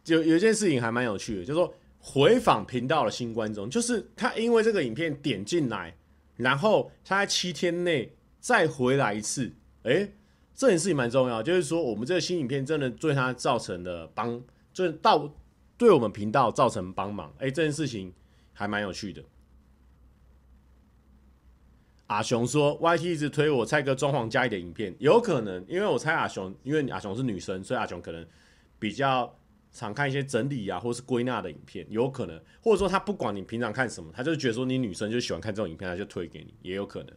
[0.03, 5.95] 就有一件事情还蛮有趣的，就是说回访频道的新观众，就是他因为这个影片点进来，
[6.38, 9.51] 然后他在七天内再回来一次，
[9.84, 10.09] 哎，
[10.55, 14.41] 这件事情蛮重要，就是说我们这个新影片真的对他造成了帮，
[14.72, 15.30] 就是到
[15.78, 18.14] 对我们频道造成帮忙，哎，这件事情
[18.53, 19.22] 还蛮有趣的。
[22.10, 28.26] 阿雄说：“YT 一直推我蔡哥装潢家里的影片，有可能，因为我猜阿雄，因为阿雄是女生，所以阿雄可能
[28.80, 29.38] 比较
[29.72, 37.14] 常看一些整理啊，或是归纳的影片，有可能，或者说他不管你平常看什么，他就觉得说你女生就喜欢看这种影片，他就推给你，也有可能。”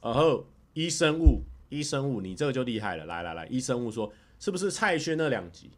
[0.00, 5.70] 然后医生物，医生物，你这个就厉害了，来来来，医生物说是不是蔡轩那两集？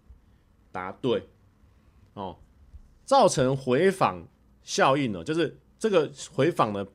[0.70, 1.26] 答对。
[2.12, 2.36] 哦，
[3.06, 4.28] 造成回访
[4.62, 6.86] 效应呢，就是这个回访的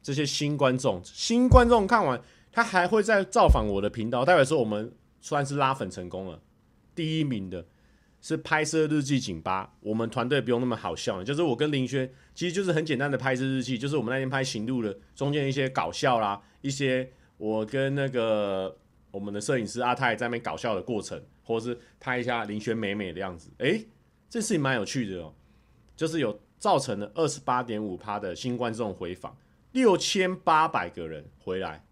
[0.00, 6.40] 这些新观众，新观众看完，他还会再造访我的频道，代表说我们算是拉粉成功了。
[6.94, 7.66] 第一名的
[8.20, 18.76] 是拍摄日记井巴，我们团队不用那么好笑，就是我跟林轩，其实就是很简单的拍摄日记，就是我们那天拍行路的中间一些搞笑啦，一些我跟那个。
[19.12, 23.82] 我们的摄影师阿泰在那边搞笑的过程，或者是拍一下林轩美美的样子，哎，
[24.28, 25.32] 这事情蛮有趣的哦。
[25.96, 29.36] 就是有造成了二十八点五趴的新观众回访，
[29.72, 31.84] 六千八百个人回来，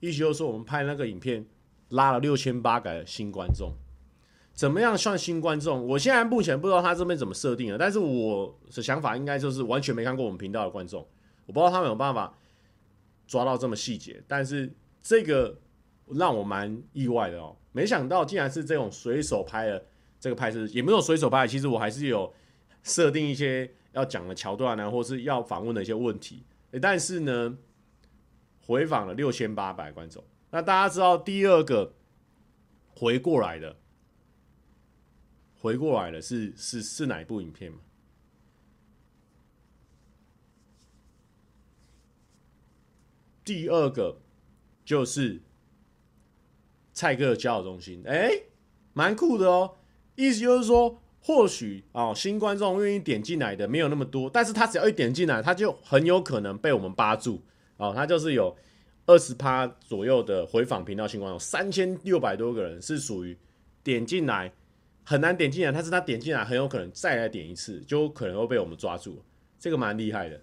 [0.00, 1.46] 意思就是说我们拍那个影片
[1.90, 3.72] 拉了六千八百个新观众。
[4.52, 5.86] 怎么样算新观众？
[5.86, 11.06] 我现在目前不知道他这边怎么设定的，但是我的想法应该就是完全没看过我们频道的观众，
[11.46, 12.36] 我不知道他们有办法
[13.26, 14.72] 抓到这么细节，但是
[15.02, 15.58] 这个。
[16.16, 19.82] 让我蛮意外的哦，没想到竟然是这种随手拍的
[20.20, 22.30] 这个拍摄，也没有随手拍，其实我还是有
[22.82, 26.44] 设定一些要讲的桥段呢，或是要访问的一些问题。
[26.80, 27.58] 但是呢，
[28.60, 30.24] 回访了六千八百观众。
[30.50, 31.94] 那大家知道第二个
[32.94, 33.76] 回过来的，
[35.58, 37.78] 回过来的是是是哪一部影片吗？
[43.44, 44.20] 第二个
[44.84, 45.40] 就是。
[46.94, 48.30] 蔡哥的交友中心，哎、
[48.92, 49.78] 蛮酷的哦。
[50.14, 57.40] 意思就是说，或许哦，新观众愿意点进来的没有那么多，但是他只要一点进来，他就很有可能被我们扒住
[57.76, 57.92] 哦。
[57.94, 58.56] 他就是有
[59.06, 63.38] 二十趴左右的回访频道新观众，三千六百多个人是属于
[63.84, 64.52] 点进来
[65.04, 69.22] 很难点进来，但是他点进来很有可能再来点一次，就可能会被我们抓住，
[69.58, 70.40] 这个蛮厉害的。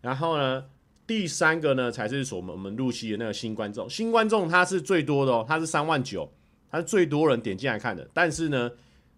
[0.00, 0.64] 然后呢？
[1.06, 3.86] 第三个呢，才是我们我们入戏的那个新观众。
[3.90, 6.32] 新观众他是最多的哦，他是三万九，
[6.70, 8.08] 他是最多人点进来看的。
[8.14, 8.70] 但是呢，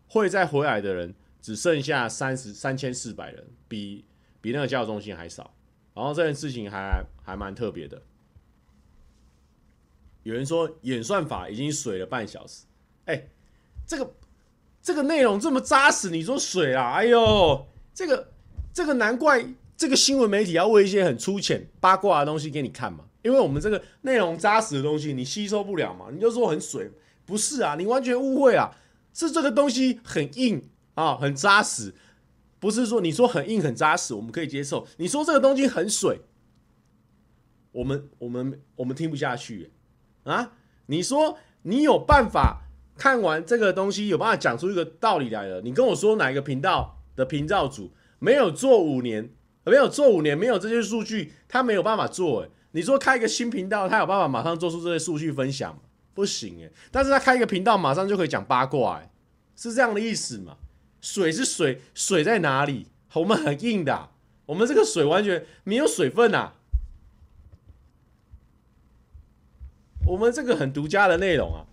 [0.09, 4.05] 会再回来的人只剩下三十三千四百人，比
[4.41, 5.55] 比那个教育中心还少。
[5.95, 8.03] 然后这件事情还还蛮特别的。
[10.23, 12.65] 有人说演算法已经水了半小时，
[13.05, 13.29] 哎，
[13.87, 14.15] 这个
[14.83, 16.93] 这个内容这么扎实，你说水啊？
[16.93, 18.33] 哎呦，这个
[18.73, 19.47] 这个难怪。
[19.79, 23.05] 这个新闻媒体要喂一些很粗浅八卦的东西给你看嘛？
[23.21, 26.07] 因为我们这个内容扎实的东西你吸收不了嘛？
[26.11, 26.91] 你就说很水，
[27.27, 27.75] 不是啊？
[27.75, 28.75] 你完全误会啊！
[29.17, 31.95] 是这个东西很硬啊，很扎实，
[32.59, 34.87] 不是说你说很硬很扎实我们可以接受。
[34.99, 36.21] 你说这个东西很水，
[37.73, 39.73] 我们我们我们听不下去
[40.25, 40.53] 啊！
[40.89, 42.65] 你说你有办法
[42.99, 45.63] 看完这个东西有办法讲出一个道理来了？
[45.63, 49.31] 你跟我说哪一个频道的频道主没有做五年？
[49.65, 52.43] 没有做五年，没有这些数据，他没有办法做。
[52.43, 55.77] 哎，你说开一个新频道，他有办法马上做出这些数据分享？
[56.17, 56.71] 不行哎。
[56.91, 59.13] 但是他开一个频道，马上就可以讲八卦，哎，
[59.55, 60.57] 是这样的意思吗？
[61.01, 62.89] 水是水，水在哪里？
[63.13, 64.09] 我们很硬的，
[64.47, 66.55] 我们这个水完全没有水分呐。
[70.07, 71.67] 我们这个很独家的内容啊。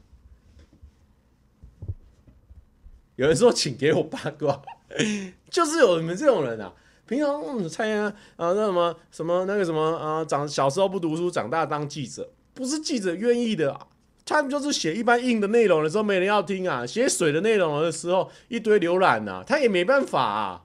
[3.15, 4.61] 有人说，请给我八卦，
[5.49, 6.73] 就是有你们这种人啊。
[7.05, 8.05] 平常嗯，蔡啊
[8.37, 13.87] 啊，那什么什么那个什么啊，长小时候不读书，长大当记者，不是记者愿意的，
[14.26, 20.63] 他们就是写一般硬的内容的时候没人要听啊，写水的内容的时候一堆浏览呐，他也没办法啊。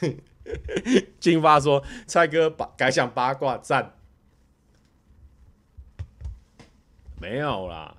[1.20, 3.94] 金发说：“蔡哥把改想八卦赞，
[7.20, 7.96] 没有啦，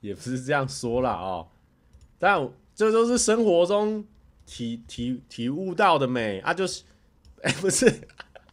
[0.00, 1.48] 也不是这样说啦哦，
[2.18, 4.02] 但。”这都是生活中
[4.46, 6.82] 体体体悟到的美啊，就是，
[7.42, 7.86] 哎、 不是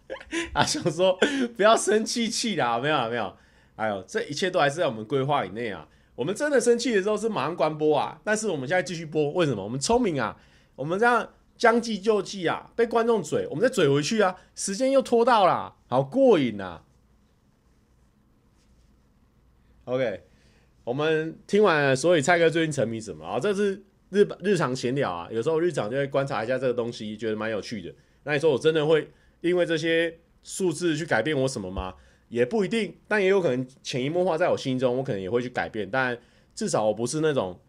[0.54, 1.18] 啊，想说
[1.56, 3.36] 不要生气气啦，没有，没有，
[3.76, 5.88] 哎呦，这一切都还是在我们规划以内啊。
[6.16, 9.64] 我们真的生气的时候是马上关播啊，但是我们现在继续播，为什么？
[9.64, 10.38] 我们聪明啊，
[10.76, 16.84] 我们这样将计就计啊，被观众嘴，我们再嘴回去啊，时间又拖到了，好过瘾啊。
[19.86, 20.24] OK，
[20.84, 23.40] 我们听完了，所以蔡哥最近沉迷什么啊？
[23.40, 23.84] 这是。
[24.12, 27.94] 日日常闲聊啊，有时候日常就会观察一下这个东西，觉得蛮有趣的。
[28.24, 29.08] 那你说我真的会
[29.42, 31.96] 因为这些数字去改变我什么吗？
[32.30, 35.90] 也不一定，但也有可能潜移默化在我心中，我可能也会去改变。
[35.90, 36.18] 但
[36.54, 37.60] 至少我不是那种，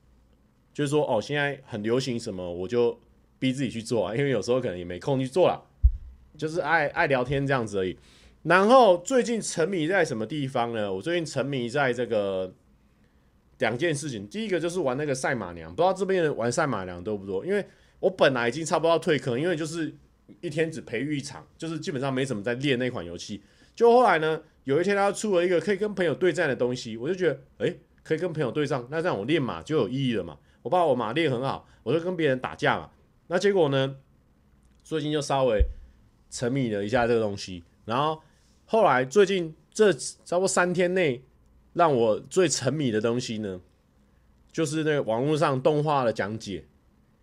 [0.72, 2.98] 就是说哦，现在很流行什么，我就
[3.38, 5.62] 逼自己去做啊，因为有时候可能也没空去做了，
[6.36, 7.96] 就是爱爱聊天这样子而已。
[8.42, 10.92] 然后最近沉迷在什么地方呢？
[10.92, 12.54] 我最近沉迷在这个。
[13.58, 17.44] 两件事情，第一个就是玩那个赛马娘，不知道这边人玩赛马娘多不多？
[17.44, 17.62] 因为
[17.98, 19.94] 我本来已经差不多要退坑，因为就是
[20.40, 23.42] 一天只培育一场，就是基本上没怎么在练那款游戏。
[23.74, 30.38] 就后来呢，有一天他出了一个可以跟朋友对战的东西，我就觉得，诶、可以跟朋友对战，那这样我练马就有意义了嘛。
[30.62, 32.90] 我把我马练很好，我就跟别人打架嘛。
[33.28, 33.96] 那结果呢，
[34.82, 35.64] 最近就稍微
[36.28, 38.20] 沉迷了一下这个东西，然后
[38.66, 41.24] 后来最近这差不多三天内，
[41.72, 43.60] 让我最沉迷的东西呢，
[44.52, 46.66] 就是那个网络上动画的讲解。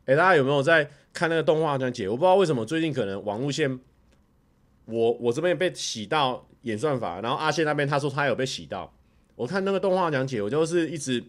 [0.06, 2.08] 哎，大家有没有在看那个动画讲解？
[2.08, 3.80] 我不知道为什么最近可能网路线，
[4.86, 8.94] 我我这边被洗到演算法，然后阿宪那边他说他有被洗到。
[9.36, 11.24] 我看那个动画讲解，我就是一直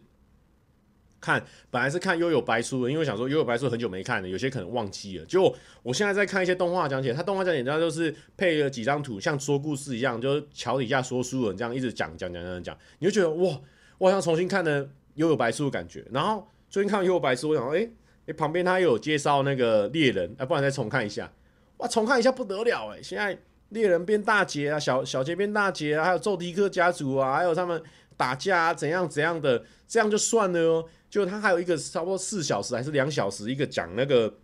[1.22, 5.24] 看，本来是看《幽游白书》的，因为想说《幽游白书》很久没看了，有些可能忘记了。
[5.24, 13.58] 结果我现在在看一些动画讲解，他动画讲解他就是配了几张图，像说故事一样，就是桥底下说书人这样一直讲讲讲讲讲，你就觉得哇，
[13.96, 14.84] 我好像重新看了
[15.14, 16.04] 《幽游白书》的感觉。
[16.12, 17.90] 然后最近看《幽游白书》，我想说，哎、
[18.28, 21.32] 哎，旁边他又有介绍那个猎人，哎，不然再重看一下，
[21.78, 22.98] 哇，重看一下不得了哎！
[23.02, 23.36] 现在
[23.70, 27.82] 猎人变大杰啊，小小杰变大杰啊，还有宙迪克家族啊，还有他们
[28.18, 30.84] 打架啊，怎样怎样的，这样就算了哦。
[31.08, 34.34] 就他还有一个差不多四小时还是两小时，一个讲那个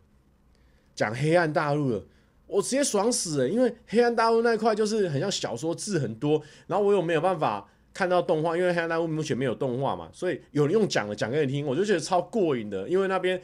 [0.95, 2.03] 讲黑暗大陆的，
[2.47, 13.39] 我直接爽死了，因为黑暗大陆那块就是很像小说，字很多，然后我又没有办法看到动画，因为黑暗大陆目前没有动画嘛，所以有人用讲的讲给你听，我就觉得超过瘾的，因为那边。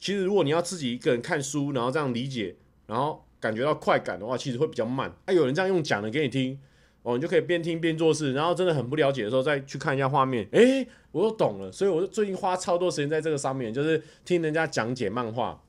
[0.00, 5.14] 其实，如果你要自己一个人看书，然后这样理解，然后感觉到快感的话，其实会比较慢。
[5.26, 6.58] 啊，有人这样用讲的给你听，
[7.02, 11.70] 哦，你就可以边听边做事，然后真的很不了解的时候，再去看一下画面，诶，我都懂了。
[11.70, 15.62] 所以，我最近花超多时间在这个上面，就是听人家讲解漫画。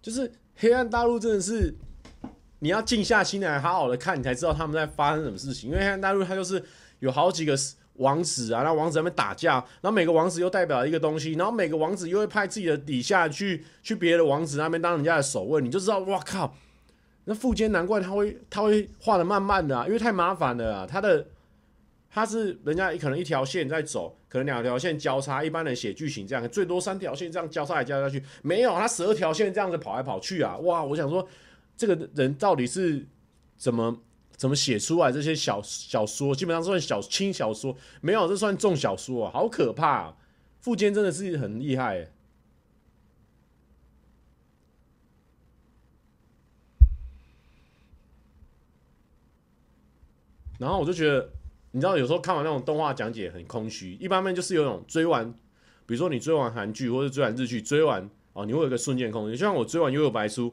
[0.00, 1.74] 就是黑暗大陆真的是，
[2.60, 5.68] 你要静下心来好好的看，你才知道他们在发生什么事情。
[5.68, 6.64] 因为黑暗大陆它就是
[7.00, 7.54] 有好几个。
[8.02, 16.54] 王子啊，然后王子在那边打架，然后每个王子又代表一个东西，然后每个王子又会派自己的底下去去别的王子那边当人家的守卫，你就知道，哇靠！
[17.24, 20.86] 那富坚难怪他会他会画的慢慢的啊，因为太麻烦了。
[20.86, 21.24] 他的
[22.10, 30.82] 他是人家可能一条线在走，可能两条线交叉，一般人写剧情这样，最多三条线这样交叉来交叉去，没有他十二条线这样子跑来跑去啊，哇！
[30.82, 31.26] 我想说，
[31.76, 33.06] 这个人到底是
[33.56, 33.96] 怎么？
[34.42, 36.34] 怎么写出来这些小小说？
[36.34, 40.16] 基本上算小轻小说，没有，这算重小说啊，好可怕啊！
[40.60, 42.12] 富坚真的是很厉害欸。
[50.58, 51.30] 然后我就觉得，
[51.70, 55.32] 你知道，有时候看完那种动画讲解很空虚，一方面就是有种追完，
[55.86, 60.50] 比如说你追完韩剧或者追完日剧，追完哦，你会有一个瞬间空虚，就像我追完《幽游白书》，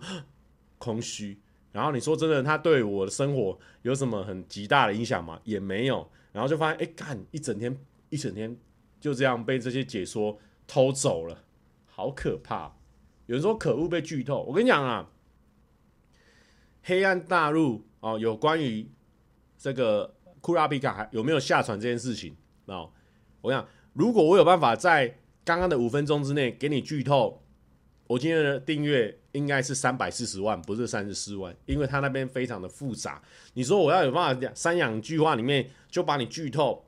[0.78, 1.40] 空虚。
[1.72, 5.40] 然后你说真的，他对我的生活有什么很极大的影响吗？
[5.44, 6.10] 也没有。
[6.32, 7.78] 然后就发现，哎，干一整天，
[8.10, 8.56] 一整天
[9.00, 11.44] 就这样被这些解说偷走了，
[11.86, 12.72] 好可怕！
[13.28, 15.10] 有人说可恶被剧透，我跟你讲啊，
[16.84, 18.90] 黑暗大陆哦，有关于
[19.58, 22.92] 这个库拉皮卡还有没有下船这件事情哦，
[23.42, 27.44] 我跟你讲，如果我有办法在刚刚的五分钟之内给你剧透。
[28.10, 33.22] 我今天的订阅应该是三百四十万，不是三十四万，因为他那边非常的复杂。
[33.54, 36.88] 你说我要有办法讲三两句话里面就把你剧透，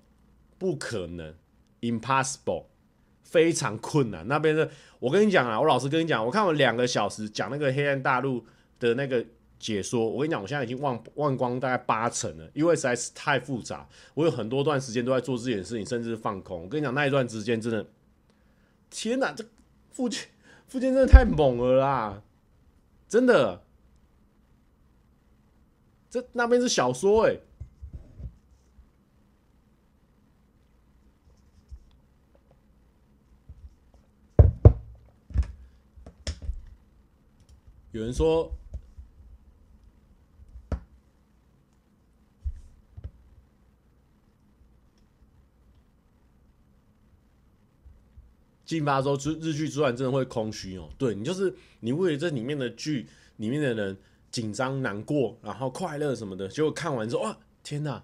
[0.58, 1.36] 不可能
[1.82, 2.66] ，impossible，
[3.24, 4.28] 非常困难。
[4.28, 4.68] 那边的，
[4.98, 8.44] 我跟你讲啊，我老实跟你讲，我看我两个小时讲那个黑暗大陆
[8.80, 9.24] 的那个
[9.60, 13.88] 解说，我跟你讲，我现在已经忘忘光大概八成了，因为实在是太复杂。
[14.16, 16.64] 我有很多段时间都在做这件事情，甚至放空。
[16.64, 17.86] 我跟你讲，那一段时间真的，
[18.90, 19.46] 天哪，这
[19.92, 20.28] 父亲。
[20.72, 22.24] 附近真的太猛了啦！
[23.10, 23.62] 真的，
[26.10, 27.38] 这那边是小说哎、
[37.92, 38.50] 有人说。
[48.72, 53.06] 进发说日日剧突然真的会空虚哦，对，你就是你为了这里面的剧
[53.36, 53.98] 里面的人
[54.32, 58.02] 紧张难过，然后快乐什么的，结果看完之后哇，天哪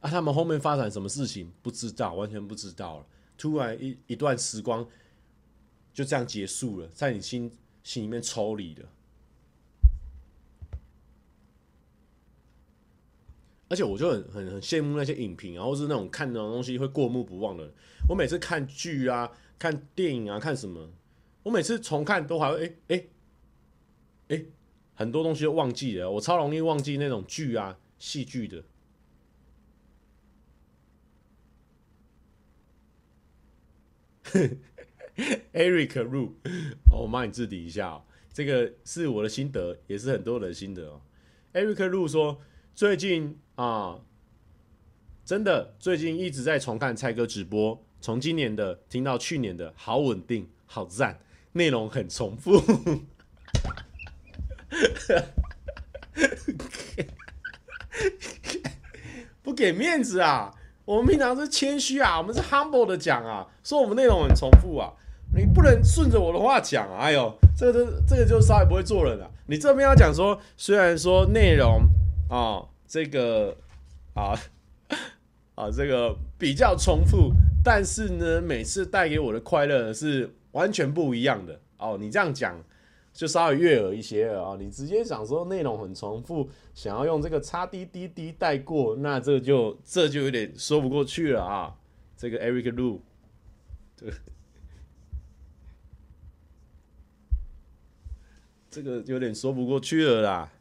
[0.00, 0.08] 啊！
[0.08, 3.06] 他们后面发展什么事情不知道，完全不知道了。
[3.36, 4.88] 突然一一段时光
[5.92, 7.52] 就这样结束了，在你心
[7.84, 8.88] 心里面抽离了。
[13.68, 17.74] 而且我就很很很羡慕那些影评，然后是那种看那种东西会过目不忘的人。
[18.08, 19.30] 我每次看剧啊。
[19.60, 20.90] 看电影啊，看什么？
[21.42, 23.04] 我每次重看都还会哎哎
[24.28, 24.44] 哎，
[24.94, 26.10] 很多东西都忘记了。
[26.10, 28.64] 我超容易忘记那种剧啊、戏剧的。
[35.52, 36.32] Eric Ru，
[36.90, 38.04] 我帮你置顶一下哦。
[38.32, 41.02] 这个是我的心得，也是很多人心得哦。
[41.52, 42.40] Eric Ru 说，
[42.74, 44.00] 最近啊，
[45.24, 51.18] 真的最近一直在重看蔡哥直播，从今年的听到去年的，好稳定，好赞，
[51.52, 52.60] 内容很重复。
[59.42, 60.54] 不给面子啊！
[60.84, 64.92] 我们平常是谦虚啊，我们是 humble 的讲啊，说我们内容很重复啊，
[65.34, 66.88] 你不能顺着我的话讲！
[66.96, 69.30] 哎呦，这个这个就稍微不会做人了。
[69.46, 71.82] 你这边要讲说，虽然说内容
[72.28, 73.56] 啊，这个
[74.14, 74.34] 啊
[75.54, 77.32] 啊这个比较重复，
[77.62, 81.96] 但是呢，每次带给我的快乐是完全不一样的哦。
[82.00, 82.62] 你这样讲。
[83.12, 84.56] 就稍微悦耳一些了啊！
[84.58, 91.76] 你直接想说内容很重复，想要用这个叉滴滴滴带过，那这就这就有点说不过去了啊！
[92.16, 93.00] 这个 Eric Lu，
[93.96, 94.12] 这个
[98.70, 100.52] 这个有点说不过去了啦。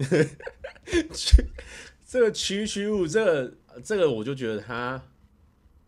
[2.06, 5.02] 这个区区物，这个这个我就觉得他。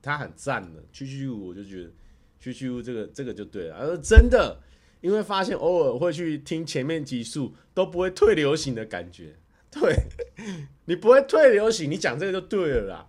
[0.06, 1.90] 他很赞的，区区五我就觉得
[2.38, 3.78] 区区五这个这个就对了。
[3.78, 4.60] 他说真的，
[5.00, 9.34] 因为发现偶尔会去听前面集数都不会退流行的感觉。
[9.70, 9.96] 对，
[10.84, 13.08] 你不会退流行，你讲这个就对了啦。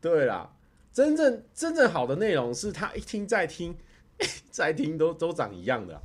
[0.00, 0.54] 对啦，
[0.92, 3.76] 真正真正好的内容是他一听再听，
[4.52, 6.00] 再听都都长一样的，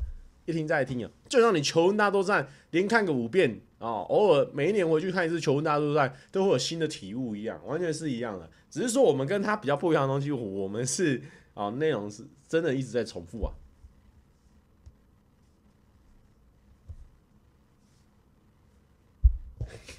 [0.45, 8.49] 一听再听啊，就像你求婚大作战连看个五遍哦，偶尔每一年回去看一次求婚大作战，都会有新的体悟一样，完全是一样的。
[8.69, 11.21] 只是说我们跟他比较不一样的东西，我们是
[11.55, 13.53] 啊，内容是真的一直在重复啊。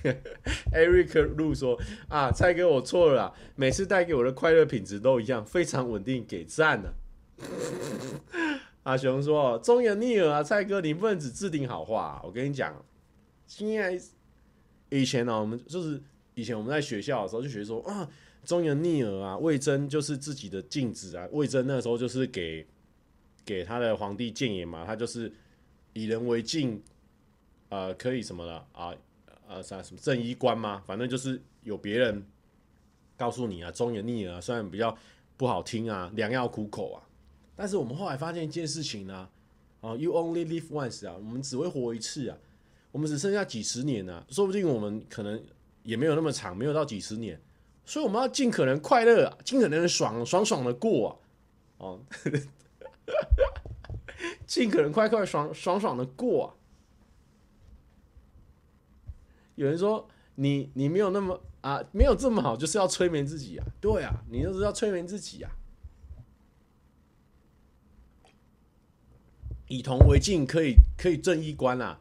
[0.72, 1.76] Eric 路说
[2.08, 6.94] 啊，蔡哥我错了，每次带给我的快乐品质都一样，非常稳定，给赞了。
[8.86, 12.72] 阿雄说忠言逆耳啊，蔡哥你不能只制定好话，我跟你讲，
[13.48, 14.00] 现在
[14.90, 16.00] 以前呢，我们就是
[16.34, 18.08] 以前我们在学校的时候就学说啊。
[18.44, 21.26] 忠言逆耳啊，魏征就是自己的镜子啊。
[21.32, 22.64] 魏征那时候就是给
[23.44, 25.32] 给他的皇帝谏言嘛，他就是
[25.92, 26.80] 以人为镜，
[27.70, 28.94] 呃，可以什么了啊？
[29.48, 30.80] 呃，啥什么正衣冠吗？
[30.86, 32.24] 反正就是有别人
[33.16, 34.96] 告诉你啊，忠言逆耳啊，虽然比较
[35.36, 37.02] 不好听啊，良药苦口啊。
[37.56, 39.28] 但是我们后来发现一件事情呢，
[39.80, 42.36] 啊，You only live once 啊，我们只会活一次啊，
[42.92, 45.42] 我们只剩下几十年啊，说不定我们可能
[45.82, 47.40] 也没有那么长，没有到几十年。
[47.86, 51.08] 所以我们要尽可能快乐，尽可能爽爽爽的过
[51.78, 52.00] 啊，哦，
[54.46, 56.48] 尽可能快快爽爽爽的过啊。
[59.54, 63.66] 有人说你你没有那么啊，没有这么好，就是要催眠自己啊。
[63.80, 65.50] 对啊，你就是要催眠自己啊。
[69.68, 72.00] 以铜为镜，可以可以正衣冠啊。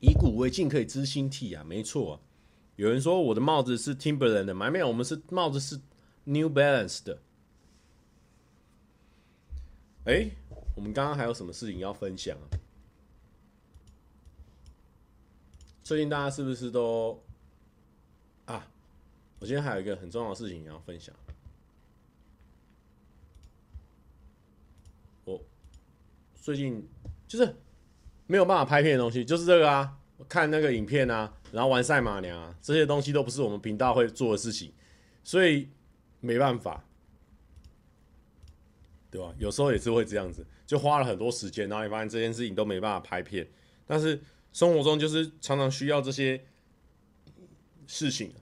[0.00, 2.20] 以古为镜，可以知兴替啊，没错。
[2.76, 5.80] 有人说我的帽子是 Timberland 的，没有，我们是帽子是
[6.24, 7.22] New Balance 的。
[10.04, 10.30] 哎、
[10.76, 12.46] 我们刚刚还有什么事情要分享啊？
[15.82, 17.23] 最近大家是不是都？
[19.44, 21.14] 我今天还有一个很重要的事情要分享。
[25.26, 25.38] 我
[26.34, 26.88] 最近
[27.28, 27.54] 就是。
[28.26, 29.98] 没有办法拍片的东西就是这个啊，
[30.30, 34.72] 看那个影片啊，然后玩赛马娘啊，这些东西都不是我们频道会做的事情，
[35.22, 35.68] 所以
[36.20, 36.82] 没办法，
[39.10, 39.34] 对吧？
[39.38, 43.46] 有时候也是会这样子，就花了很多时间，然后你发现这件事情都没办法拍片，
[43.86, 44.18] 但是
[44.54, 46.42] 生活中就是常常需要这些
[47.86, 48.32] 事情。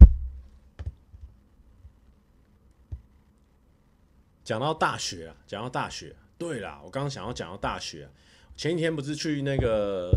[4.44, 8.08] 讲到大学啊，讲到大学，对啦，我刚刚想要讲到大学。
[8.56, 10.10] 前几天不是去那个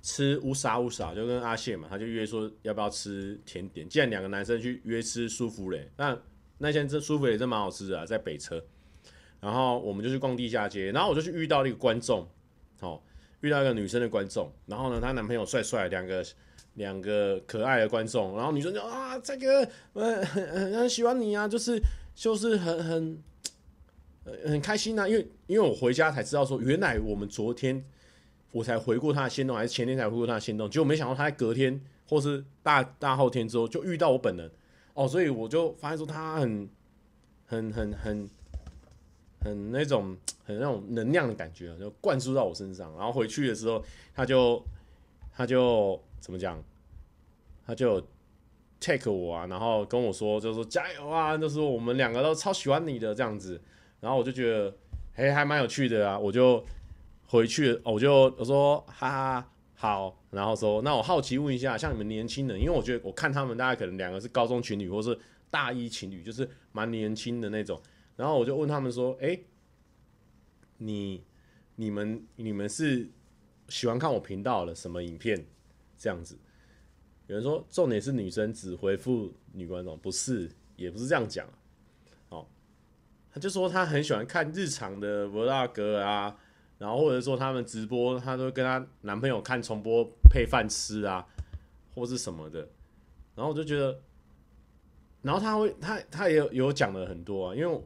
[0.00, 3.88] 吃乌沙乌沙，就跟阿谢嘛，他就约说要不要吃甜点。
[3.88, 6.16] 既然两个男生去约吃舒芙蕾，那
[6.58, 8.64] 那间这舒芙蕾真蛮好吃的啊，在北车。
[9.40, 12.28] 然后我们就去逛地下街，然后我就去遇到了一个观众，
[12.80, 13.02] 哦，
[13.40, 14.52] 遇到一个女生的观众。
[14.66, 16.24] 然后呢，她男朋友帅帅，两个
[16.74, 18.36] 两个可爱的观众。
[18.36, 21.80] 然后女生就啊，这个我很很喜欢你啊，就是
[22.14, 23.22] 就是很很。
[24.24, 27.84] 呃很开心呐、啊，因为因为我回家才知道说，原来我们昨天
[28.52, 34.50] 我才回过他的限动，还是前天才回过他的限动，结果没想到他在隔天或是大大后天之后就遇到我本人
[34.94, 36.68] 哦，所以我就发现说他很
[37.46, 38.30] 很很很
[39.40, 42.94] 很那种很那种能量的感觉，就灌输到我身上。
[42.96, 44.64] 然后回去的时候，他就
[45.32, 46.62] 他就怎么讲，
[47.66, 48.00] 他就
[48.80, 53.60] take 我啊，然后跟我说，就说加油啊，就是说我们两个都超喜欢你的这样子，
[54.04, 54.76] 然后我就觉得，
[55.14, 56.62] 嘿，还蛮有趣的啊，我就
[57.26, 67.80] 回去，我就我说，哈哈，好，然后说，那我好奇问一下，像你们年轻人，因为我觉得我看他们大概可能两个是高中情侣，或是大一情侣，就是蛮年轻的那种，
[68.14, 69.40] 然后我就问他们说，哎，
[70.76, 71.24] 你、
[71.74, 73.08] 你们、你们是
[73.70, 75.42] 喜欢看我频道的什么影片？
[75.96, 76.38] 这样子。
[77.26, 81.46] 有人说，重点是女生只回复女观众，不是，也不是这样讲。
[81.46, 81.63] 哦，
[83.34, 86.38] 他就说他很喜欢看日常的 vlog 啊，
[86.78, 91.26] 然后或者说他们直播，他都跟他男朋友看重播配饭吃啊，
[91.92, 92.60] 或是什么的。
[93.34, 94.00] 然后我就觉得，
[95.22, 97.80] 然后他会，他他也有有讲了很多啊，因为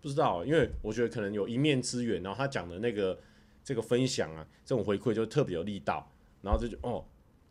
[0.00, 3.18] 不知道，因为我觉得可能有一面之缘，然后他讲的那个
[3.64, 6.08] 这个分享啊，这种回馈就特别有力道，
[6.40, 7.04] 然后这就哦。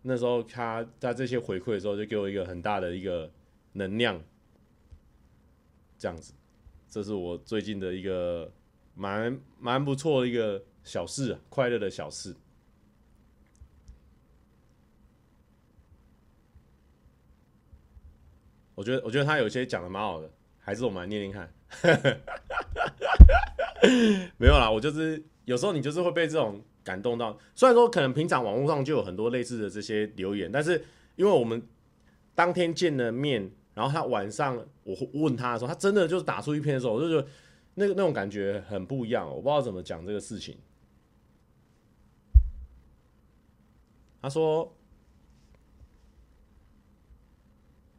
[0.03, 3.29] 那时候他在这些回馈的时候，就给我一个很大的一个
[3.73, 4.21] 能量，
[5.97, 6.33] 这样子，
[6.93, 8.51] 这是我最近的一个
[8.93, 12.35] 蛮蛮不错的一个小事，快乐的小事。
[18.75, 20.29] 我觉得，我觉得他有些讲的蛮好的，
[20.59, 21.51] 还是我们来念念看。
[24.37, 26.61] 没有啦，我就是有时候你就是会被这种。
[26.83, 30.83] 感动到，虽然说可能平常网络上就有很多类似的这些留言，但是
[31.15, 31.65] 因为我们
[32.35, 37.27] 当天见了面，然后他晚上我问他的时候，他真的就是打出一片的时候，我就觉得
[37.75, 40.57] 那个那种感觉很不一样，我不知道怎么讲这个事情。
[44.21, 44.73] 他说：“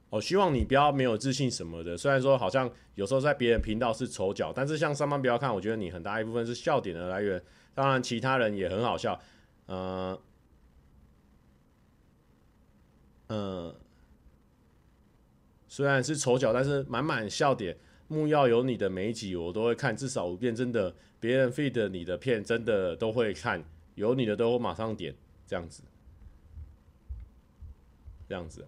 [0.08, 7.42] 我希望你不要没有自信什么的，虽然说好像有时候在别人频道是丑角，但是像上班不要看，我觉得你很大一部分是笑点的来源。”
[7.74, 9.20] 当然，其他人也很好笑，
[9.66, 10.16] 呃，
[13.26, 13.74] 呃，
[15.74, 17.76] 虽然是丑角，但是满满笑点。
[18.06, 20.54] 木曜有你的每一集我都会看，至少五遍。
[20.54, 23.60] 真的，别人 feed 你的片真的都会看，
[23.96, 25.12] 有你的都马上点，
[25.48, 25.82] 这样子，
[28.28, 28.64] 这样子，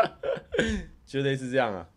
[1.04, 1.90] 就类似这样啊。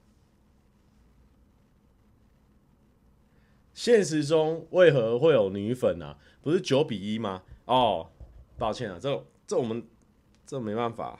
[3.74, 6.18] 现实中为何会有女粉啊？
[6.41, 7.41] 不是九比一吗？
[7.64, 8.12] 哦，
[8.58, 9.82] 抱歉啊，这这我们
[10.45, 11.18] 这没办法。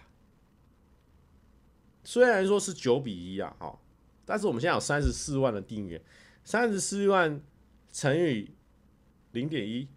[2.04, 3.82] 虽然说是九比一啊，好，
[4.26, 6.02] 但是我们现在有三十四万的订阅，
[6.44, 7.42] 三十四万
[7.92, 8.52] 乘以
[9.32, 9.88] 零点一，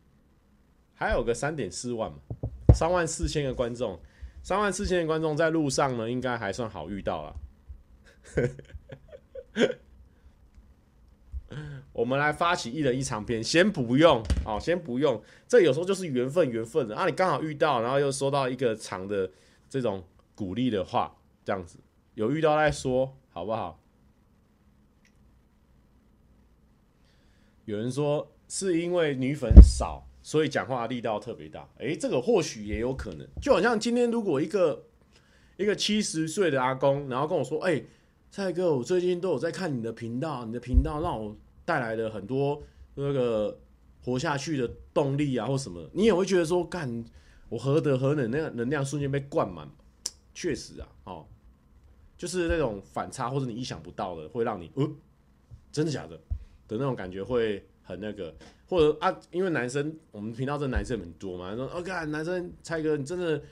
[0.94, 2.18] 还有个三点四万嘛，
[2.74, 4.00] 三万四千个观众，
[4.42, 7.36] 三万四千个观众在路上呢，应该还算好遇到了。
[11.92, 15.22] 我们来发起一人一长篇，先不用，哦，先不用。
[15.48, 19.30] 这有时候就是缘分，缘分的啊，你刚好遇到，然后又收到一个长的
[19.68, 20.04] 这种
[20.34, 21.78] 鼓励的话，这样子
[22.16, 23.80] 有遇到再说，好不好？
[27.64, 31.68] 有人说是因为女粉少，所以讲话力道特别大。
[31.78, 33.24] 诶，这个或许也有可能。
[33.40, 34.84] 就好像今天如果一个
[35.56, 37.86] 一个七十岁的阿公，然后跟我说：“诶，
[38.32, 41.36] 蔡哥，我最近都有在看你的频道，你的频道让我。”
[41.66, 42.62] 带来的很多
[42.94, 43.58] 那个
[44.04, 47.04] 活下去的动力啊，或什么，你也会觉得说，干，
[47.48, 49.68] 我何德何能，那个能量瞬间被灌满，
[50.32, 51.26] 确实啊，哦，
[52.16, 54.88] 就是那种反差或者你意想不到的，会让你，呃，
[55.70, 56.16] 真的假的
[56.68, 58.34] 的那种感觉会很那个，
[58.68, 63.42] 或者啊，因为男生我们频道这男生很多嘛，说，哦，干，男生蔡哥你真的。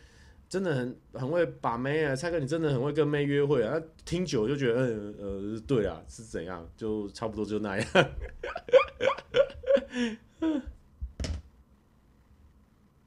[0.47, 3.81] 真的很很会把妹啊，蔡哥，你真的很会跟妹约会啊！
[4.05, 6.65] 听久就觉得，嗯呃，对啊，是怎样？
[6.77, 7.87] 就差不多就那样。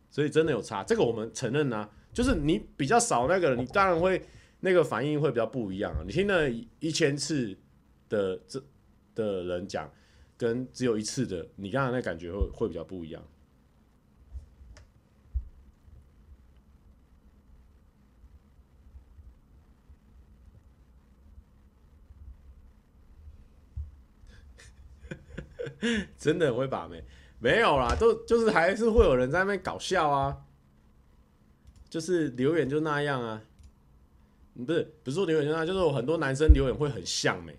[0.09, 1.89] 所以真的有差，这个我们承认啊。
[2.11, 4.21] 就是你比较少那个，你当然会
[4.59, 6.03] 那个反应会比较不一样啊。
[6.05, 6.49] 你听了
[6.79, 7.57] 一千次
[8.09, 8.63] 的这
[9.13, 9.91] 的人讲，
[10.37, 13.23] 跟只有一次的，你刚才那感觉会会比较不一样。
[26.17, 27.03] 真的很会把妹，
[27.39, 30.45] 没有啦，都就是还是会有人在那边搞笑啊，
[31.87, 33.43] 就是留言就那样啊，
[34.65, 37.57] 不是不是说留言就那样，就是有很多男生留言会很像妹。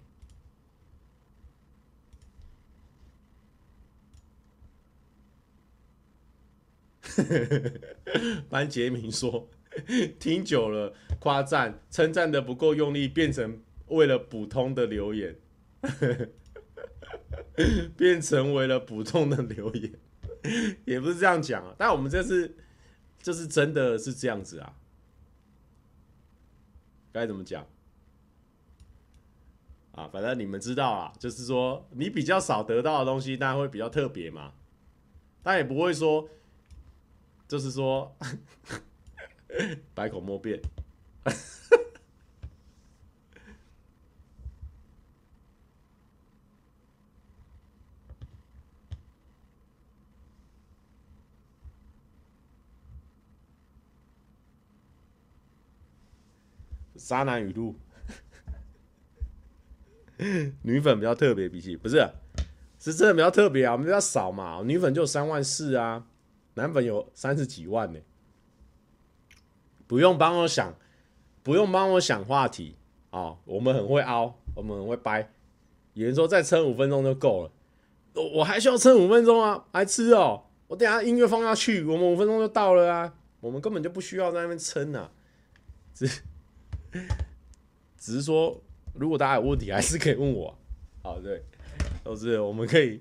[8.49, 9.49] 班杰明说，
[10.19, 15.37] 听久了夸赞称赞的不够用力，变成为了普通的留言。
[17.97, 19.93] 变成为了普通的留言，
[20.87, 21.75] 也不是这样讲啊。
[21.77, 22.55] 但我们这是，
[23.21, 24.73] 就是真的是这样子啊。
[27.13, 27.67] 该怎么讲？
[29.93, 34.53] 啊，反正你们知道啊，就是说你比较少得到的东西，当然会比较特别嘛。
[35.43, 36.29] 但也不会说，
[37.49, 38.17] 就是说
[39.95, 40.61] 百口莫辩。
[57.09, 57.75] 渣男语录，
[60.61, 62.07] 女粉比较特别，比起不是，
[62.79, 66.05] 是真的比较特别啊，我们比较少嘛，女粉就三万四啊，
[66.53, 68.01] 男粉有三十几万呢，
[69.87, 70.75] 不用帮我想，
[71.43, 72.77] 不用帮我想话题
[73.09, 75.33] 啊，我们很会凹，我们很会掰，
[75.95, 77.53] 有人说再撑五分钟就够了，
[78.17, 85.11] 我我还需要撑五分钟啊，还吃哦，我等下音乐放下去，我们五分钟就到了啊，我们根本就不需要在那边撑啊，
[85.95, 86.07] 只。
[87.99, 88.63] 只是说，
[88.95, 90.59] 如果大家有问题，还是可以问我。
[91.03, 91.43] 好，对，
[92.03, 93.01] 都是我们可以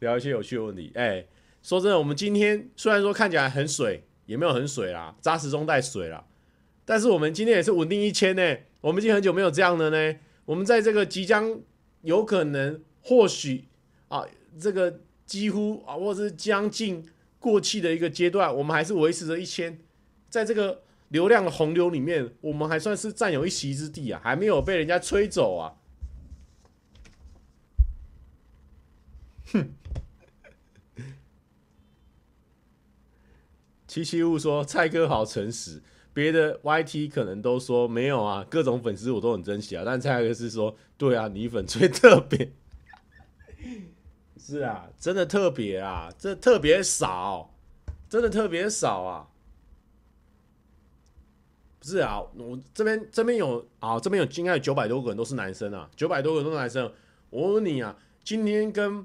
[0.00, 0.90] 聊一些有趣的问题。
[0.94, 1.24] 哎、
[1.62, 6.24] 说真的，我们今天虽然说看起来很水，也没有很水啦，扎实中带水啦，
[6.84, 8.56] 但是我们今天也是稳定一千呢。
[8.80, 10.18] 我们已经很久没有这样的呢。
[10.44, 11.60] 我们在这个即将
[12.02, 13.64] 有可能、或许
[14.08, 14.26] 啊，
[14.60, 17.04] 这个几乎啊，或者是将近
[17.38, 19.78] 过气的一个阶段，我们还是维持着一千，
[20.28, 20.82] 在这个。
[21.14, 25.78] 流量的洪流里面，我们还算是占有一席之地啊，还没有被人家吹走啊。
[29.52, 29.70] 哼，
[33.86, 35.80] 七七五说蔡哥好诚实，
[36.12, 42.52] 别的 YT 可能都说没有啊，各种粉丝我都很珍惜啊，但蔡哥是说，对啊，你粉最特别，
[44.36, 47.54] 是啊，真的特别啊，这特别少，
[48.08, 49.28] 真的特别少啊。
[51.86, 56.90] 是啊，我这边这边有啊，这边有应该有九百多个人都是男生啊，九百多个人都是男生。
[57.28, 59.04] 我问你啊，今天跟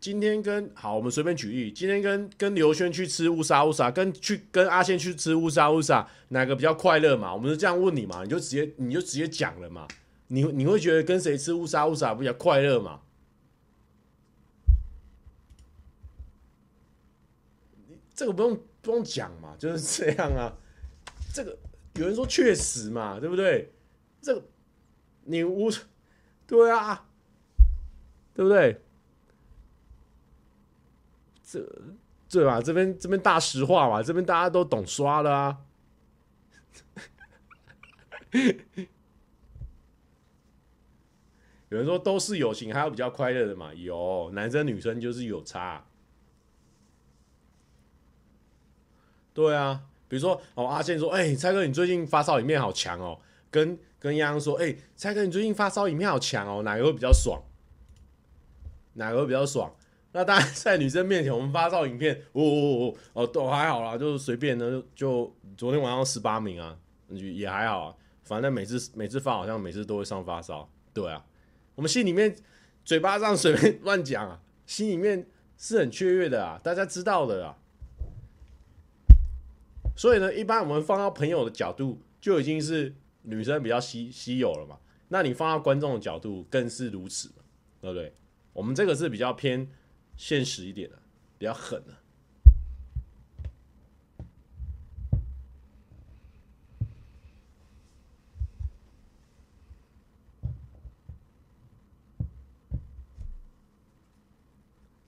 [0.00, 7.32] 今天跟好，我们随便举例，今天跟跟刘轩去吃乌沙乌沙，跟去跟阿宪去吃乌沙乌沙，哪个比较快乐嘛？
[7.32, 8.24] 我们是这样问你嘛？
[8.24, 9.86] 你就直接你就直接讲了嘛？
[10.26, 13.02] 你你会觉得跟谁吃乌沙乌沙比较快乐嘛？
[18.16, 20.52] 这个不用不用讲嘛，就是这样啊，
[21.32, 21.56] 这个。
[22.00, 23.70] 有人说确实嘛，对不对？
[24.22, 24.42] 这个
[25.24, 25.70] 你无
[26.48, 27.06] 对啊，
[28.32, 28.80] 对不对？
[31.44, 31.60] 这
[32.30, 32.58] 对吧？
[32.62, 35.58] 这边这边大实话嘛，这边大家都懂刷了啊。
[41.68, 43.74] 有人说都是友情，还有比较快乐的嘛？
[43.74, 45.84] 有，男生女生就是有差。
[49.34, 49.89] 对啊。
[50.10, 53.16] 比如说，哦，阿健说，哎、蔡哥，你最近发烧影片好强哦。
[53.48, 57.40] 跟跟央央说，哎、蔡哥，你最近发烧影片好强哦，哪个会比较爽？
[58.94, 59.72] 哪个会比较爽？
[60.10, 66.76] 那当然，在女生面前，我们发烧影片，哦哦哦哦，都还好啦，就随便的，就昨天晚上十八名啊，
[67.08, 67.94] 也还好啊。
[68.24, 70.68] 反正每次每次发，好像每次都会上发烧。
[70.92, 71.24] 对啊，
[71.76, 72.34] 我们心里面
[72.84, 75.24] 嘴巴上随便乱讲啊，心里面
[75.56, 77.56] 是很雀跃的啊，大家知道的啊。
[79.96, 84.78] 所以呢，一般我们放到朋友的角度，就已经是女生比较稀稀有了嘛。
[85.08, 87.42] 那你放到观众的角度，更是如此嘛，
[87.80, 88.14] 对不对？
[88.54, 89.68] 我们这个是比较偏
[90.16, 90.98] 现实一点的，
[91.36, 91.94] 比较狠的。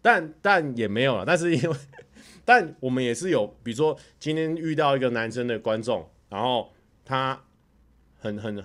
[0.02, 1.76] 但但也没有了，但是因为。
[2.44, 6.72] 但我们也是有，比如说今天遇到一个男生的观众，然后
[7.04, 7.40] 他
[8.18, 8.62] 很很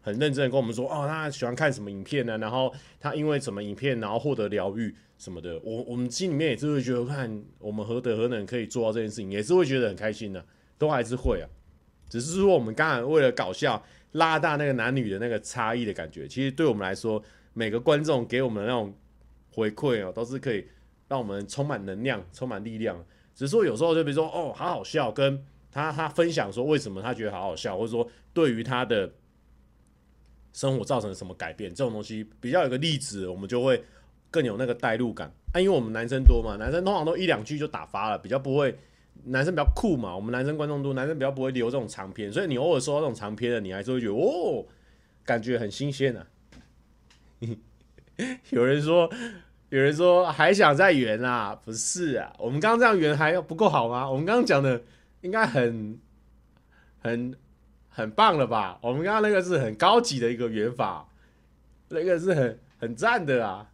[0.00, 2.38] 很认真的跟我们说，哦，他喜欢看什么影片呢？
[2.38, 5.58] 然后他因为什么影片，然后获得疗愈什么的。
[5.62, 10.44] 我我们心里面也是会觉得，看我们何德何能可以做到这件事情，也是会觉得很开心的，
[10.78, 11.48] 都还是会啊。
[12.08, 13.82] 只是说我们刚才为了搞笑
[14.12, 18.94] 拉大那个男女的那个差异的感觉，其实对我们来说，每个观众给我们的那种
[19.52, 20.66] 回馈哦，都是可以。
[21.10, 23.04] 让我们充满能量，充满力量。
[23.34, 29.10] 只是说有时候就比如说哦，好好笑，跟他他分享说为什么他觉得好好笑，或者说对于他的
[30.52, 33.82] 生活造成什么改变，这种东西比较有个例子，我们就会
[34.30, 35.32] 更有那个代入感。
[35.52, 38.78] 啊，因为我们男生多嘛，男生通常都一两句就打发了，比较不会，
[39.24, 40.14] 男生比较酷嘛。
[40.14, 44.64] 我们男生观众多，男生比较不会留这种长篇，所以你偶尔收到这种长篇的，你还是会觉得哦，
[45.24, 46.26] 感觉很新鲜啊。
[48.50, 49.10] 有人说。
[49.70, 51.58] 有人说还想再圆啊？
[51.64, 54.08] 不是啊，我们刚刚这样圆还不够好吗？
[54.08, 54.82] 我们刚刚讲的
[55.20, 55.98] 应该很、
[57.00, 57.34] 很、
[57.88, 58.78] 很棒了吧？
[58.82, 61.08] 我们刚刚那个是很高级的一个圆法，
[61.88, 63.70] 那个是很很赞的啊。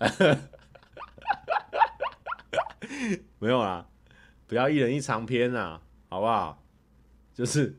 [3.38, 3.86] 没有啦，
[4.46, 6.62] 不要一人一长篇啊，好不好？
[7.34, 7.78] 就是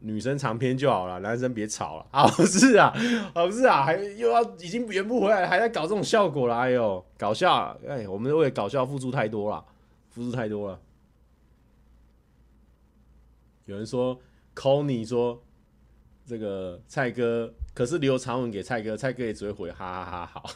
[0.00, 2.06] 女生长篇就好了，男生别吵了。
[2.12, 2.92] 啊，不是啊，
[3.34, 6.56] 啊不是啊，还又要已经圆不回来，还在搞这种效果了。
[6.56, 7.78] 哎呦，搞笑！
[7.86, 9.64] 哎，我们为搞笑付出太多了，
[10.10, 10.80] 付出太多了。
[13.66, 14.20] 有人说
[14.54, 15.42] ，call 你说
[16.26, 20.26] 这个蔡哥，可是留长文给蔡哥，蔡哥也只会回哈哈哈哈。
[20.26, 20.50] 好。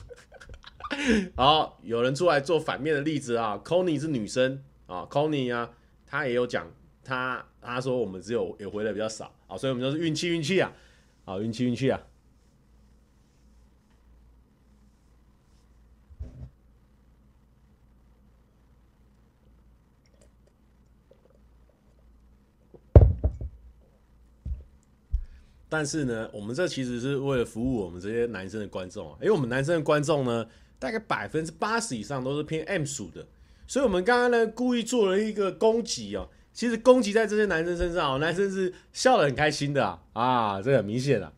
[1.35, 5.71] 好，有人出来做反面的例子啊，Connie 是女生啊，Connie 啊，
[6.07, 6.71] 她也有讲，
[7.05, 10.73] 他他说我们只有也回的比较少啊，所以我们就是运气运气啊，
[11.25, 12.01] 好运气运气啊。
[25.69, 30.47] 但是呢，我们这其实是为了服务我们这些男生的观众啊，因为我们男生的观众呢。
[30.77, 33.27] 大概百分之八十以上都是偏 M 属的，
[33.67, 36.29] 所以我们刚刚呢故意做了一个攻击哦。
[36.55, 41.33] 其实攻击在这些男生身上，男生是笑得很开心的啊，啊，这很明显啊。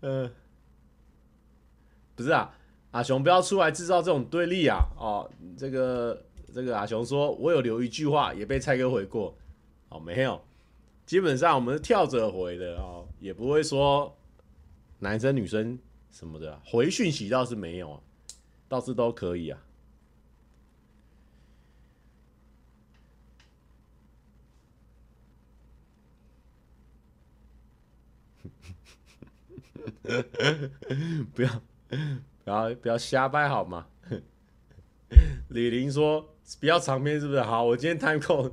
[0.00, 0.30] 嗯，
[2.16, 2.52] 不是啊，
[2.90, 4.80] 阿雄不要出来制造这种对立啊！
[4.98, 9.38] 哦，这个这个阿雄说，我有留一句话，也被蔡哥回过，
[9.88, 10.44] 哦，没有。
[11.06, 14.18] 基本上我们是跳着回的哦，也不会说
[14.98, 15.78] 男生女生
[16.10, 18.02] 什么的回讯息倒是没有，
[18.68, 19.58] 倒是都可以啊。
[31.34, 31.62] 不要
[32.44, 33.86] 不要不要瞎掰好吗？
[35.50, 37.42] 李玲说不要长篇是不是？
[37.42, 38.52] 好，我今天 time code。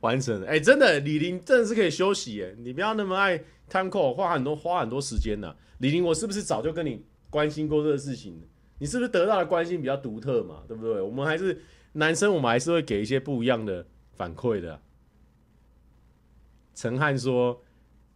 [0.00, 3.38] 完成了，哎、真的，李玲真的是可以休息，哎，你不要那么爱
[3.68, 5.54] time code，花很多花很多时间呢。
[5.78, 8.49] 李玲，我是不是早就跟你关心过这个事情？
[8.80, 10.62] 你是不是得到的关心比较独特嘛？
[10.66, 11.00] 对不对？
[11.00, 11.62] 我们还是
[11.92, 14.80] 男生，我们还是会给一些不一样的反馈的。
[16.74, 17.62] 陈汉说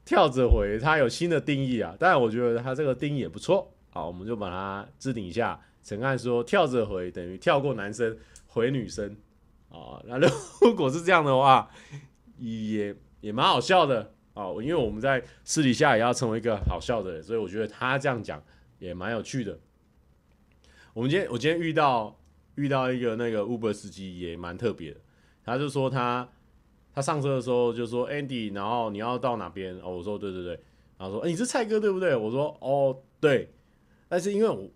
[0.07, 5.61] 跳着回，他有新的定义啊，当然我觉得他这个定义也不错，好，我们就把它置顶一下。
[5.83, 9.15] 陈汉说跳着回等于跳过男生回女生。
[9.69, 10.19] 啊，那
[10.63, 11.69] 如果是这样的话，
[12.39, 14.47] 也也蛮好笑的啊。
[14.63, 18.43] 因为我们在私底下也要成为一个好笑的人，所以我觉得他这样讲
[18.79, 19.59] 也蛮有趣的。
[20.95, 22.19] 我们今天我今天遇到
[22.55, 25.01] 遇到一个那个 Uber 司机也蛮特别的，
[25.45, 26.27] 他就说他
[26.95, 29.77] 他上车的时候就说 Andy，然后你要到哪边？
[29.81, 30.53] 哦，我说对对对，
[30.97, 32.17] 然后说，欸，你是蔡哥对不对？
[32.17, 33.53] 我说哦对，
[34.09, 34.71] 但是因为我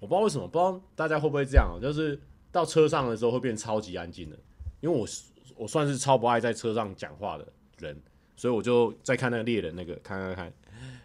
[0.00, 2.20] 我不知道为什么，不知道大家会不会这样，就是。
[2.50, 4.36] 到车上的时候会变超级安静的，
[4.80, 5.06] 因为我
[5.54, 7.46] 我算是超不爱在车上讲话的
[7.78, 7.94] 人，
[8.36, 10.52] 所以我就在看那个猎人那个看看看，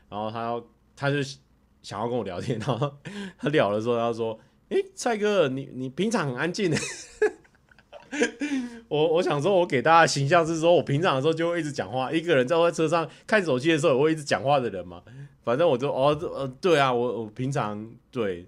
[0.10, 0.64] 然后他
[0.96, 1.18] 他就
[1.82, 2.98] 想要跟我聊天，然后
[3.38, 4.40] 他聊的时候他说
[4.74, 6.78] ：“诶、欸，蔡哥，你你平常很安静的。
[8.90, 15.04] ”我我想说，我给大家形象是说我平常的时候就会一直讲话，一个人在在车上看手机的时候我会一直讲话的人嘛。
[15.44, 18.48] 反正我就哦呃对啊，我我平常对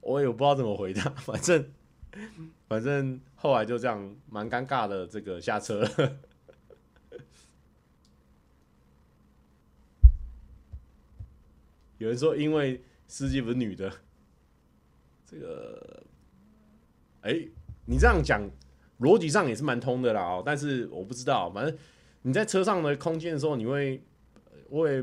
[0.00, 1.64] 我也不知道怎么回答，反正。
[2.68, 5.06] 反正后来就这样，蛮尴尬的。
[5.06, 5.90] 这个下车了，
[11.98, 13.90] 有人说因为司机不是女的，
[15.32, 16.02] 这个，
[17.22, 17.48] 哎，
[17.86, 18.42] 你这样讲
[19.00, 20.42] 逻辑上也是蛮通的啦。
[20.44, 21.78] 但是我不知道，反正
[22.20, 24.02] 你在车上的空间的时候，你会
[24.70, 25.02] 会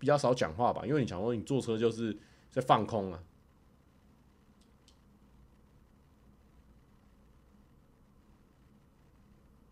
[0.00, 0.84] 比较少讲话吧？
[0.84, 2.18] 因为你想说你坐车就是
[2.50, 3.22] 在放空啊。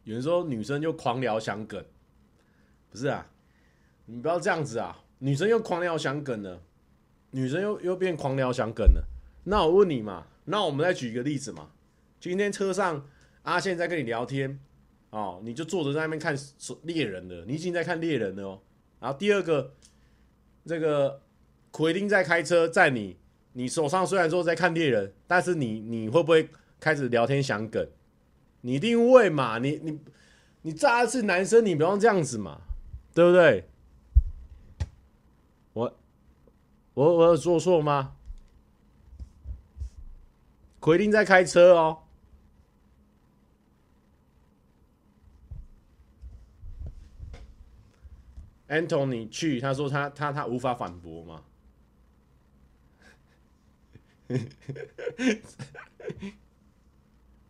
[0.04, 1.84] 有人说女生就狂聊想梗，
[2.88, 3.26] 不是啊？
[4.06, 5.04] 你不要这样子啊！
[5.18, 6.62] 女生又狂聊想梗了，
[7.32, 9.04] 女生又又变狂聊想梗了。
[9.44, 11.70] 那我问你嘛，那我们再举一个例子嘛。
[12.20, 13.06] 今天车上
[13.42, 14.60] 阿宪在跟你聊天
[15.10, 16.36] 哦，你就坐着在那边看
[16.82, 18.60] 猎人的，你已经在看猎人了哦。
[19.00, 19.72] 然后第二个，
[20.66, 21.22] 这个
[21.70, 23.16] 奎丁在开车载你，
[23.54, 27.88] 你手上虽然说在看猎人，但是你你会不会开始聊天想梗？
[28.60, 29.58] 你一定会嘛？
[29.58, 29.98] 你你
[30.62, 32.60] 你乍是男生，你不用这样子嘛，
[33.14, 33.64] 对不对？
[35.72, 35.98] 我
[36.92, 38.16] 我我有做错吗？
[40.80, 41.98] 奎丁在开车哦。
[48.68, 51.42] Antony 去，他说他他他无法反驳吗？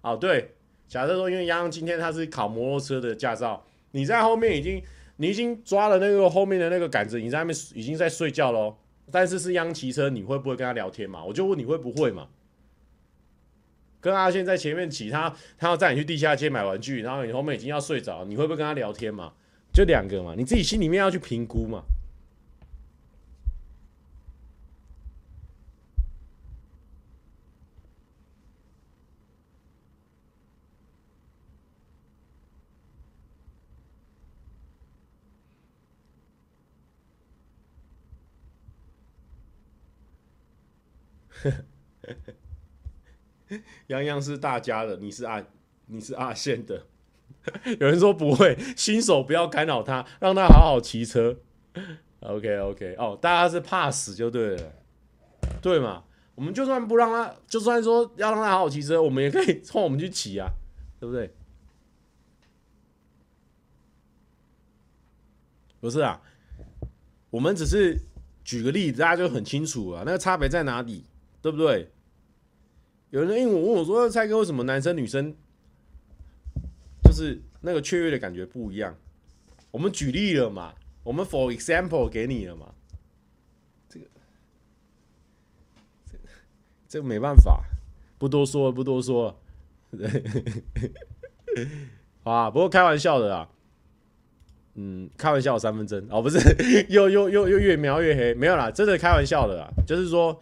[0.01, 0.55] 哦，对，
[0.89, 4.83] 假设说因为央今天他是考摩托车的驾照，你在后面已经
[5.17, 8.79] 你已经抓了那个后面的那个杆子，你在那边已经在睡觉喽。
[9.13, 11.23] 但是是央骑车，你会不会跟他聊天嘛？
[11.23, 12.29] 我就问你会不会嘛？
[14.01, 19.33] 跟阿宪在前面骑，他他要带你去地下街买玩具，然后你后面已经要睡着，你会不会跟他聊天嘛？
[19.73, 21.85] 就两个嘛，你自己心里面要去评估嘛。
[41.43, 41.51] 呵
[42.03, 42.40] 呵
[43.89, 45.45] 洋洋是大家的，你是阿
[45.87, 46.87] 你是阿宪的。
[47.81, 51.37] 有人说不会，新手不要干扰他，让他好好骑车。
[52.21, 54.73] OK OK，哦，大家是怕死就对了，
[55.63, 56.05] 对嘛？
[56.35, 60.49] 我们就算不让他，就算说要让他好好骑车，我们也可以冲我们去骑啊，
[60.99, 61.33] 对不对？
[65.81, 66.21] 不是啊，
[67.31, 67.99] 我们只是
[68.45, 71.05] 举个例子，大家就很清楚啊，那个差别在哪里？
[71.41, 71.91] 对不对？
[73.11, 75.35] 有人因为我问我说：“蔡哥，为什么男生女生
[77.03, 78.97] 就是那个雀跃的感觉不一样？”
[79.73, 82.73] 我们举例了嘛，我们 for example 给你了嘛。
[83.89, 84.07] 这个，
[86.89, 87.65] 这个，没办法，
[88.17, 89.37] 不多说了，不多说
[89.91, 90.11] 了。
[92.23, 93.49] 啊，不过开玩笑的啊。
[94.75, 96.39] 嗯，开玩笑三分真哦，不是，
[96.89, 100.41] 又又又又越描越黑，没有啦，真的开玩笑的啦，就是说。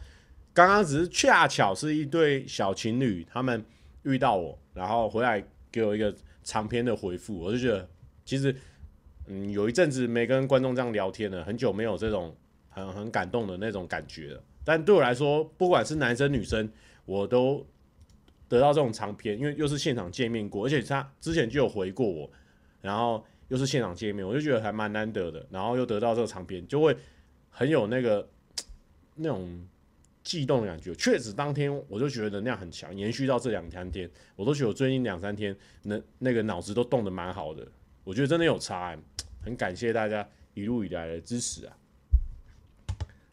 [0.59, 3.65] 刚刚只是恰巧是一对小情侣，他们
[4.03, 5.41] 遇到我，然后回来
[5.71, 7.89] 给我一个长篇的回复，我就觉得
[8.25, 8.53] 其实，
[9.29, 12.37] 嗯，有一阵子没跟观众这样聊天了，很久没有这种
[12.71, 14.43] 很很感动的那种感觉了。
[14.65, 16.69] 但对我来说，不管是男生女生，
[17.05, 17.65] 我都
[18.49, 22.29] 得到这种长篇，因为又是现场见面过，而且他之前就有回过我，
[22.81, 25.47] 然后又是现场见面，我就觉得还蛮难得的。
[25.53, 26.97] 然后又得到这个长篇，就会
[27.49, 28.29] 很有那个
[29.15, 29.65] 那种。
[30.29, 37.67] 悸动的感觉，确实当天我就觉得能量很强，延续到这两三天，我都觉得我最近两三天那那个脑子都动得蛮好的，
[38.05, 38.99] 我觉得真的有差，欸，
[39.43, 41.75] 很感谢大家一路以来的支持啊，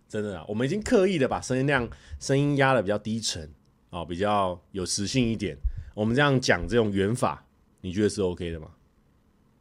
[0.07, 1.85] 真的啊，我们已经刻意的把声音量
[2.17, 3.51] 声音压的比较低沉
[3.89, 5.57] 啊，比较有磁性一点，
[5.93, 7.45] 我们这样讲这种语法，
[7.81, 8.71] 你觉得是 OK 的吗？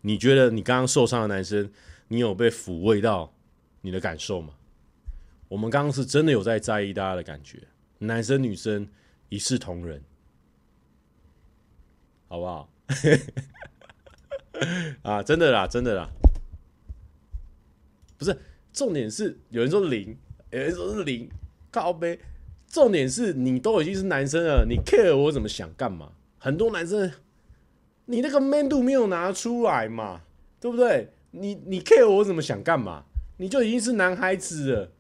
[0.03, 1.69] 你觉得你刚刚受伤的男生，
[2.07, 3.35] 你有被抚慰到
[3.81, 4.55] 你的感受吗？
[5.55, 7.63] 我们刚刚是真的有在在意大家的感觉，
[7.99, 8.89] 男生女生
[9.29, 10.03] 一视同仁，
[12.27, 12.69] 好不好？
[15.03, 16.11] 啊，真的啦，真的啦，
[18.19, 18.37] 不是
[18.73, 20.17] 重点是有人说零，
[20.51, 21.31] 有人说是零，
[21.71, 22.19] 靠杯。
[22.67, 26.15] 重点是你都已经是男生了，你 care 我怎么想干嘛？
[26.39, 27.13] 很多男生，
[28.07, 30.23] 你那个 man 度没有拿出来嘛，
[30.59, 31.11] 对不对？
[31.31, 33.05] 你你 care 我怎么想干嘛？
[33.37, 34.91] 你就已经是男孩子了。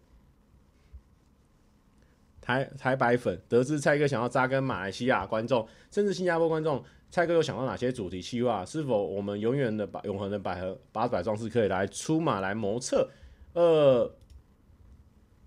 [2.45, 8.63] 台台白粉得知蔡哥想要扎根马来西亚观众，甚至新加坡观众，蔡哥有想到哪些主题企划？
[8.67, 13.09] 是否我们永远的把永恒的百合八百壮士可以来出马来谋策？
[13.55, 14.15] 呃，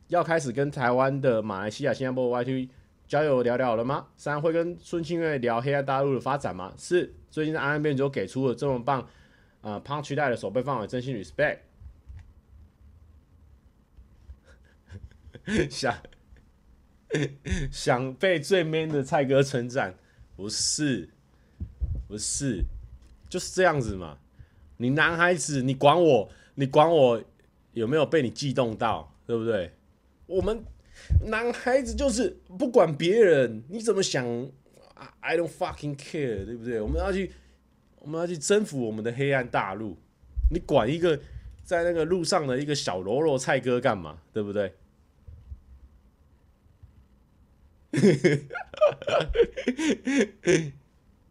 [0.07, 2.67] 要开始跟台湾的马来西亚、新加坡 YT
[3.07, 4.07] 交友聊聊了吗？
[4.17, 6.73] 三会跟孙庆月聊黑暗大陆的发展吗？
[6.77, 9.01] 四最近的安安编就给出了这么棒
[9.61, 11.59] 啊、呃、Punch 带的手背范围，真心 respect。
[15.69, 16.01] 下。
[17.71, 19.95] 想被最 man 的蔡哥称赞，
[20.35, 21.09] 不是，
[22.07, 22.63] 不是，
[23.29, 24.17] 就是这样子嘛。
[24.77, 27.23] 你男孩子，你管我，你管我
[27.73, 29.71] 有没有被你激动到，对不对？
[30.25, 30.63] 我们
[31.27, 34.25] 男孩子就是不管别人你怎么想
[35.21, 36.81] ，I don't fucking care，对不对？
[36.81, 37.31] 我们要去，
[37.99, 39.97] 我们要去征服我们的黑暗大陆。
[40.51, 41.19] 你管一个
[41.63, 44.73] 在那个路上的一个小喽啰蔡哥干嘛，对不对？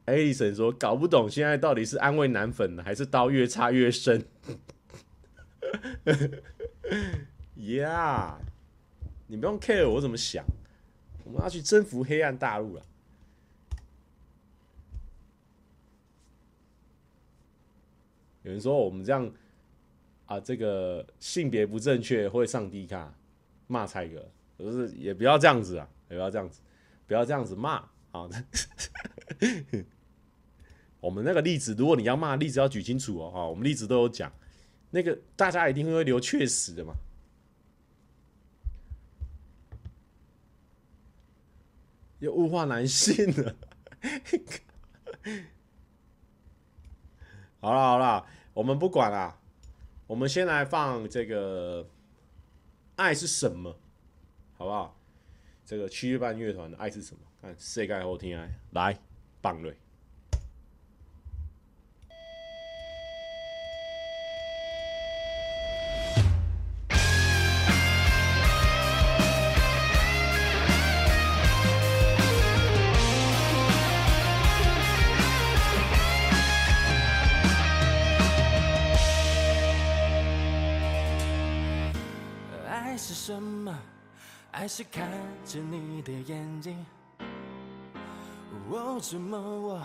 [0.04, 4.24] 艾莉森说：“搞不懂现在到底是安慰男粉还是刀越插越深。
[7.58, 8.36] ”Yeah，
[9.26, 10.44] 你不用 care 我怎么想，
[11.24, 12.82] 我们要去征服黑暗大陆了。
[18.44, 19.28] 有人说我们这样
[20.26, 23.12] 啊，这个性别不正确会上 D 卡
[23.66, 25.88] 骂蔡哥，可是也不要这样子啊。
[26.08, 26.60] 不要这样子，
[27.06, 28.28] 不要这样子骂啊！
[31.00, 33.30] 我们那个例子，如果你要骂，例子要举清楚哦。
[33.30, 34.32] 哈，我们例子都有讲，
[34.90, 36.94] 那个大家一定会留确实的嘛。
[42.18, 43.54] 又物化男性了，
[47.60, 49.38] 好了好了，我们不管了，
[50.06, 51.86] 我们先来放这个
[52.96, 53.76] 爱是什么，
[54.56, 54.95] 好不好？
[55.66, 57.20] 这个七月半乐团的爱是什么？
[57.42, 58.96] 看世界后天爱，来
[59.40, 59.76] 棒瑞。
[84.52, 85.06] 爱是看
[88.98, 89.82] 怎么我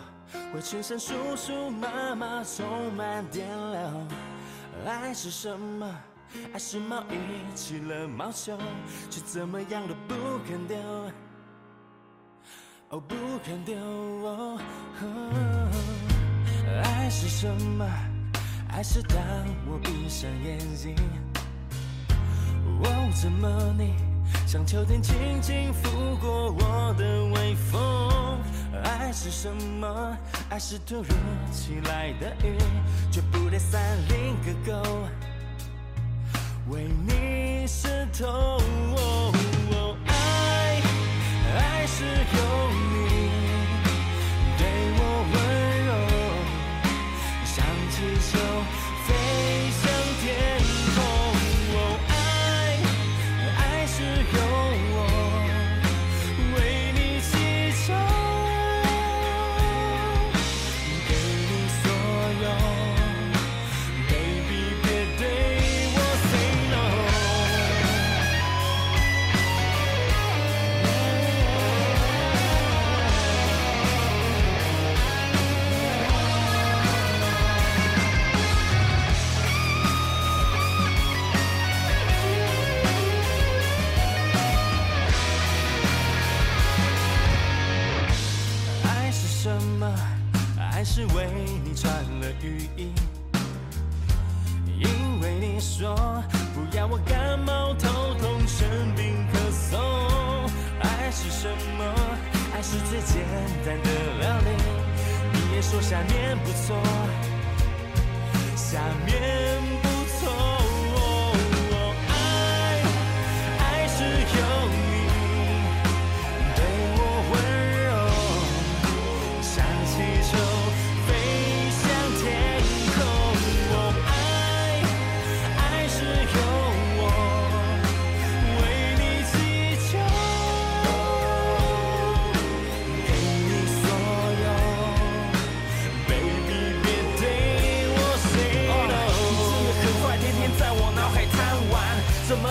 [0.54, 4.08] 会全身酥酥麻麻充满电流？
[4.86, 5.96] 爱是什么？
[6.54, 8.58] 爱是毛衣起了毛球，
[9.10, 10.16] 却怎么样都不
[10.48, 10.78] 肯丢，
[12.90, 13.76] 哦，不肯丢。
[13.78, 14.60] 哦，
[16.84, 17.86] 爱是什么？
[18.70, 19.18] 爱是当
[19.68, 20.96] 我闭上眼睛，
[22.82, 24.11] 哦，怎么你？
[24.52, 28.38] 像秋天轻轻拂过我的微风，
[28.84, 30.18] 爱是什么？
[30.50, 31.08] 爱是突如
[31.54, 32.58] 其来的雨，
[33.10, 35.08] 却不带伞淋个够，
[36.68, 38.28] 为你湿透。
[38.28, 39.32] 哦
[39.72, 40.82] 哦，爱，
[41.58, 42.91] 爱是永
[92.44, 92.92] 语音，
[94.66, 95.96] 因为你说
[96.56, 99.78] 不要我感冒头痛生病咳嗽，
[100.82, 101.48] 爱是什
[101.78, 101.94] 么？
[102.54, 103.24] 爱是最简
[103.64, 103.90] 单的
[104.20, 104.50] 料理，
[105.34, 106.76] 你也说下面不错。
[108.56, 109.61] 下面。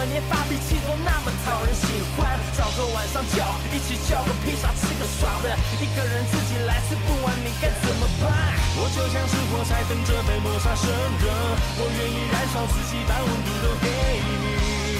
[0.00, 1.84] 了你发脾气都那么讨人喜
[2.16, 2.40] 欢。
[2.56, 5.56] 找个晚上叫，一起叫个披萨，吃个爽的。
[5.80, 8.30] 一个人自己来吃不完，你该怎么办？
[8.76, 11.28] 我就像是火柴，等着被摩擦生热。
[11.76, 13.88] 我愿意燃烧自己，把温度都给
[14.24, 14.99] 你。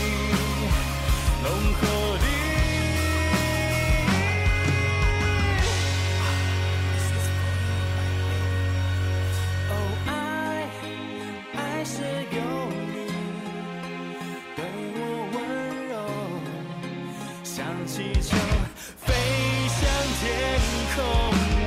[17.53, 18.37] 像气球
[18.97, 19.13] 飞
[19.67, 19.91] 向
[20.21, 20.61] 天
[20.95, 21.60] 空。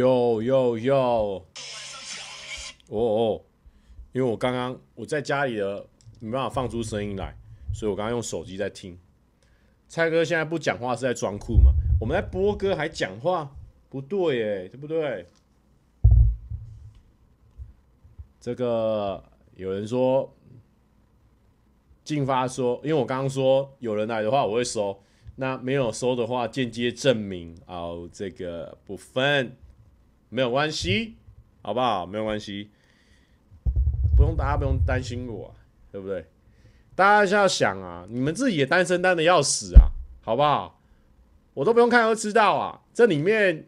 [0.00, 1.46] 哟哟哟！
[2.88, 3.42] 哦哦，
[4.12, 5.86] 因为我刚刚我在家里的
[6.20, 7.36] 没办法放出声音来，
[7.74, 8.98] 所以我刚刚用手机在听。
[9.88, 11.72] 蔡哥现在不讲话是在装酷吗？
[12.00, 13.54] 我们在播歌还讲话，
[13.90, 15.26] 不对耶，对不对？
[18.40, 19.22] 这个
[19.54, 20.34] 有人说，
[22.02, 24.98] 进发说，因为我刚刚说有人来的话我会收，
[25.36, 29.54] 那没有收的话，间接证明哦，这个部分
[30.30, 31.16] 没有关系，
[31.60, 32.06] 好不好？
[32.06, 32.70] 没有关系，
[34.16, 35.54] 不用大家不用担心我啊，
[35.92, 36.24] 对不对？
[36.94, 39.90] 大家是要想啊，你们自己也单身单的要死啊，
[40.22, 40.80] 好不好？
[41.54, 43.66] 我都不用看都知道啊，这里面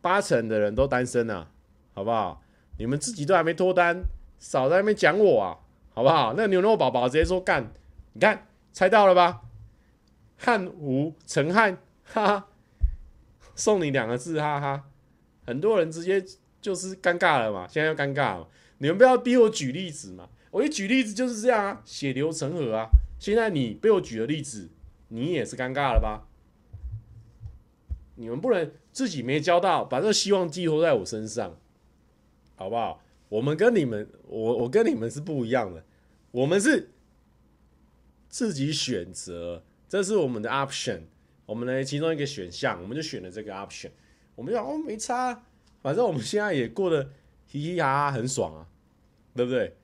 [0.00, 1.48] 八成的人都单身啊，
[1.94, 2.42] 好不好？
[2.78, 4.04] 你们自己都还没脱单，
[4.38, 5.58] 少在那边讲我啊，
[5.94, 6.34] 好不好？
[6.36, 7.72] 那牛肉宝宝直接说干，
[8.12, 9.42] 你看猜到了吧？
[10.36, 12.48] 汉吴陈汉，哈哈，
[13.54, 14.84] 送你两个字，哈哈。
[15.44, 16.24] 很多人直接
[16.60, 18.48] 就是尴尬了嘛，现在要尴尬了，
[18.78, 20.28] 你们不要逼我举例子嘛。
[20.50, 22.88] 我一举例子就是这样啊，血流成河啊。
[23.18, 24.68] 现在你被我举的例子，
[25.08, 26.28] 你也是尴尬了吧？
[28.16, 31.56] 你们不能自己没交到，把这个希望寄托在我身上，
[32.56, 33.02] 好不好？
[33.30, 35.82] 我们跟你们，我我跟你们是不一样的，
[36.32, 36.90] 我们是
[38.28, 41.00] 自己选择，这是我们的 option，
[41.46, 43.90] 我们的其中一个选项，我们就选了这个 option。
[44.34, 45.42] 我们就哦没差，
[45.82, 47.10] 反正我们现在也过得
[47.46, 48.66] 嘻嘻哈哈，很爽啊，
[49.34, 49.76] 对不对？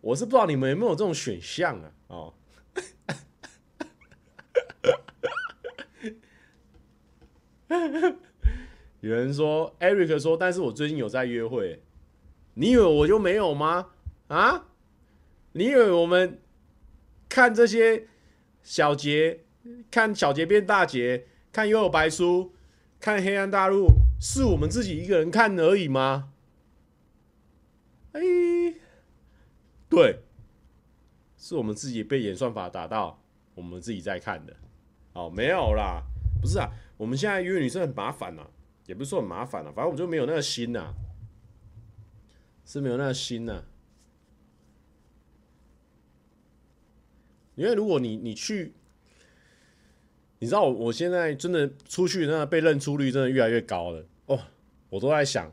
[0.00, 1.92] 我是不知道你们有没有这种选项啊？
[2.06, 2.34] 哦，
[9.00, 11.82] 有人说，Eric 说，但是我最近有在约会，
[12.54, 13.88] 你以为我就没有吗？
[14.28, 14.66] 啊？
[15.52, 16.40] 你以为我们
[17.28, 18.06] 看这些
[18.62, 19.40] 小节，
[19.90, 22.52] 看小节变大节，看又有白书，
[23.00, 23.88] 看黑暗大陆，
[24.20, 26.32] 是我们自己一个人看而已吗？
[28.12, 28.20] 哎。
[29.88, 30.24] 对，
[31.38, 33.22] 是我们自己被演算法打到，
[33.54, 34.56] 我们自己在看的。
[35.12, 36.02] 哦，没有啦，
[36.42, 38.48] 不是啊，我们现在约女生很麻烦呐，
[38.86, 40.92] 也不是说很麻烦了，反正我就没有那个心呐，
[42.64, 43.62] 是没有那个心呐。
[47.54, 48.74] 因为如果你你去，
[50.38, 54.38] 你知道我我现在真的出去，那被认出率真的越来越高了哦。
[54.88, 55.52] 我都在想，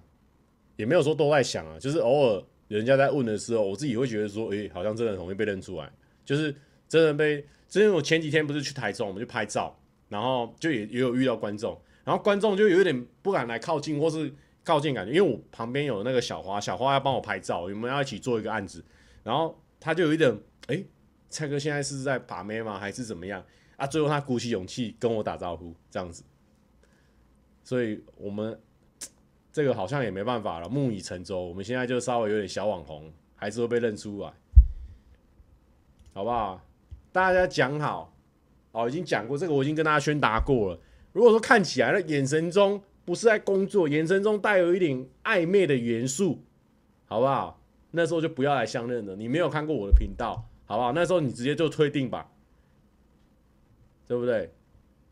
[0.76, 2.44] 也没有说都在想啊，就是偶尔。
[2.70, 5.92] 人家在问的时候，我自己会觉得说，诶、好像真的很容易被认出来。
[6.26, 6.56] 就是
[6.88, 9.78] 真的被，之前我前几天不是去台中，我们去拍照，
[10.10, 14.34] 然后就也也有遇到观众，然后观众就有点不敢来靠近，或是
[14.64, 18.84] 靠近感觉，因为我旁边有那个小花，小花要帮我拍照，我们要一起做一个案子，
[19.24, 20.36] 然后他就有一点，
[20.68, 20.84] 诶、
[21.30, 22.80] 蔡哥现在是在把妹吗？
[22.80, 23.46] 还是怎么样？
[23.84, 26.24] 啊，最后他鼓起勇气跟我打招呼，这样子，
[27.64, 28.60] 所以我们。
[29.56, 31.40] 这个好像也没办法了，木已成舟。
[31.40, 34.34] 我们现在就稍微有点小网红，还是会被认出来，
[36.12, 36.60] 好不好？
[37.12, 38.12] 大家讲好，
[38.72, 40.80] 哦，已经讲过这个，我已经跟大家宣达过了。
[41.12, 46.40] 如果说看起来那眼神中不是在工作，眼神中带有一点暧昧的元素，
[47.06, 47.62] 好不好？
[47.92, 49.16] 那时候就不要来相认了。
[49.16, 50.94] 你没有看过我的频道，好不好？
[50.94, 52.28] 那时候你直接就退订吧，
[54.08, 54.54] 对不对？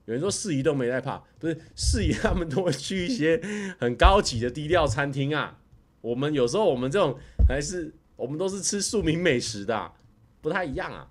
[0.06, 3.40] 有人说四姨都没在怕，不是四姨他们都会去一些
[3.80, 5.60] 很高级的低调餐厅啊。
[6.02, 9.92] 我们有时候我们这种还是我们都是吃庶民美食的，
[10.42, 11.08] 不太一样啊，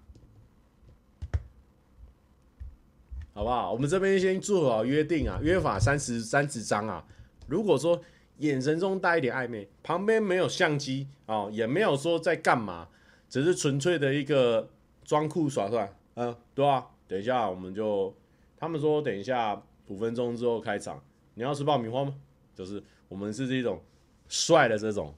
[3.32, 3.72] 好不好？
[3.72, 7.06] 我们这边先做好约定啊，约法三十三十章啊。
[7.46, 8.02] 如果说
[8.38, 12.88] 眼神中带一点暧昧，旁边没有相机哦，也没有说在干嘛，
[13.28, 14.68] 只是纯粹的一个
[15.04, 16.84] 装酷耍帅，嗯，对啊。
[17.10, 18.14] 等一下我们就。
[18.56, 22.14] 他们说等一下五分钟之后开场，你要吃爆米花吗？
[22.54, 23.80] 就是我们是这种
[24.28, 25.14] 帅的这种，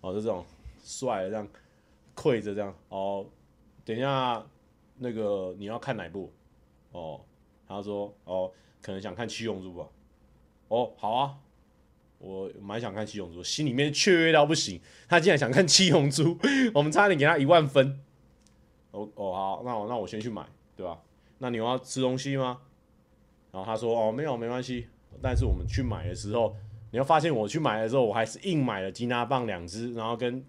[0.00, 0.44] 哦，这种
[0.82, 1.48] 帅的这样
[2.16, 3.24] 跪着这样哦。
[3.84, 4.44] 等一下
[4.98, 6.32] 那个你要看哪部？
[6.90, 7.20] 哦，
[7.68, 8.50] 他说哦，
[8.82, 9.86] 可能想看七龙珠吧。
[10.66, 11.38] 哦，好啊，
[12.18, 14.80] 我蛮想看七龙珠，心里面雀跃到不行。
[15.08, 16.36] 他竟然想看七龙珠，
[16.74, 18.00] 我们差点给他一万分。
[18.90, 20.44] 哦哦，好，那我那我先去买，
[20.74, 21.00] 对吧？
[21.44, 22.58] 那你要吃东西吗？
[23.52, 24.88] 然后他说：“哦，没有，没关系。
[25.20, 26.56] 但是我们去买的时候，
[26.90, 30.42] 你要发现我去买的时候，我还是硬买了吉拿棒两只，然后跟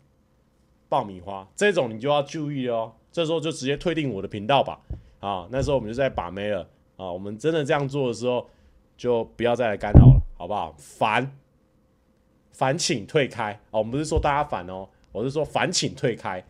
[0.87, 2.93] 爆米花这种，你就要注意哦。
[3.11, 4.79] 这时候就直接退订我的频道吧。
[5.19, 6.61] 啊，那时候我们就在把妹了
[6.95, 7.11] 啊。
[7.11, 8.49] 我们真的这样做的时候，
[8.95, 10.73] 就不要再来干扰了，好不好？
[10.77, 11.29] 烦，
[12.53, 13.79] 烦请退开哦。
[13.79, 16.41] 我们不是说大家烦哦，我是说烦请退开。”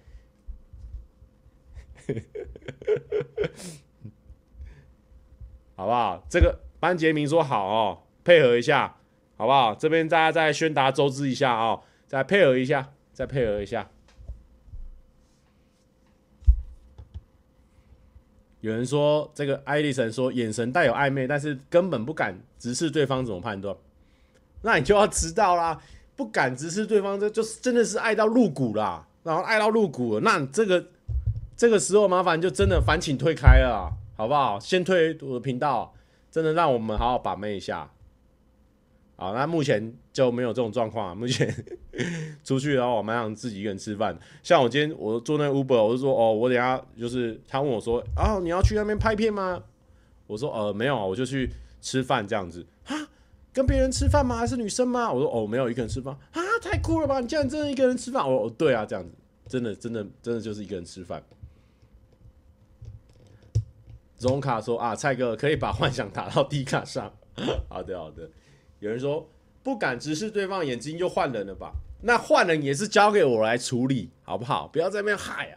[5.75, 6.23] 好不好？
[6.29, 8.95] 这个班杰明说好哦，配合一下，
[9.37, 9.75] 好不好？
[9.75, 13.89] 这边大家再宣达周知一下哦，再配合一下，再配合一下。
[18.61, 23.75] 有人说这个艾丽森说眼神带有暧昧，但是根本不敢直视对方，怎么判断？
[24.63, 25.79] 那你就要知道啦，
[26.15, 30.83] 不敢直视对方，这就是真的是爱到入骨啦，然后爱到入骨，那这个
[31.55, 33.91] 这个时候麻烦就真的烦请退开了。
[34.15, 34.59] 好不好？
[34.59, 35.93] 先推我的频道，
[36.31, 37.91] 真的让我们好好把妹一下。
[39.17, 41.15] 好，那目前就没有这种状况啊。
[41.15, 41.53] 目前
[42.43, 44.17] 出去然后我蛮想自己一个人吃饭。
[44.43, 49.63] 像我今天我坐那 Uber，我就说哦，我等下就是他问我说啊，你要去那边拍片吗？
[50.27, 51.49] 我说呃没有啊，我就去
[51.81, 52.65] 吃饭这样子。
[52.83, 53.07] 哈，
[53.53, 54.35] 跟别人吃饭吗？
[54.35, 55.11] 还是女生吗？
[55.11, 57.21] 我说哦没有，一个人吃饭啊，太酷了吧！
[57.21, 58.21] 你竟然真的一个人吃饭？
[58.23, 59.11] 我说哦对啊，这样子
[59.47, 61.23] 真的真的真的就是一个人吃饭。
[64.19, 67.11] 荣卡说啊，蔡哥可以把幻想打到 D 卡上。
[67.69, 68.29] 好的好的。
[68.79, 69.29] 有人说
[69.63, 71.71] 不敢直视对方眼睛就换人了吧？
[72.01, 74.67] 那换人也是交给我来处理，好不好？
[74.67, 75.55] 不要在那边嗨啊！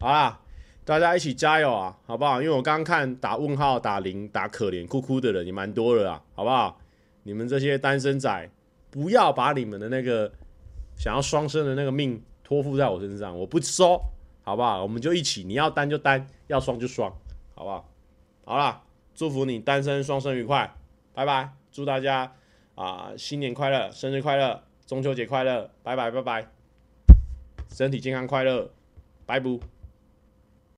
[0.00, 0.40] 好啦，
[0.84, 2.42] 大家一起加油啊，好不好？
[2.42, 6.78] 因为我刚刚看打问号、打零、打可怜、哭哭的人也蛮多的啊，好不好？
[7.22, 8.50] 你们这些单身仔，
[8.90, 10.30] 不要把你们的那个
[10.96, 14.00] 想要双生的那个命托付在我身上，我不收，
[14.42, 14.82] 好不好？
[14.82, 17.10] 我们就一起，你要单就单，要双就双，
[17.60, 17.88] 好不好？
[18.46, 18.82] 好啦，
[19.14, 20.72] 祝福你单身双生愉快，
[21.12, 21.52] 拜拜。
[21.70, 22.32] 祝大家
[22.74, 26.48] 啊新年快乐，生日快乐，中秋节快乐，拜拜拜拜，
[27.68, 28.70] 身体健康快乐，
[29.26, 29.79] 拜拜。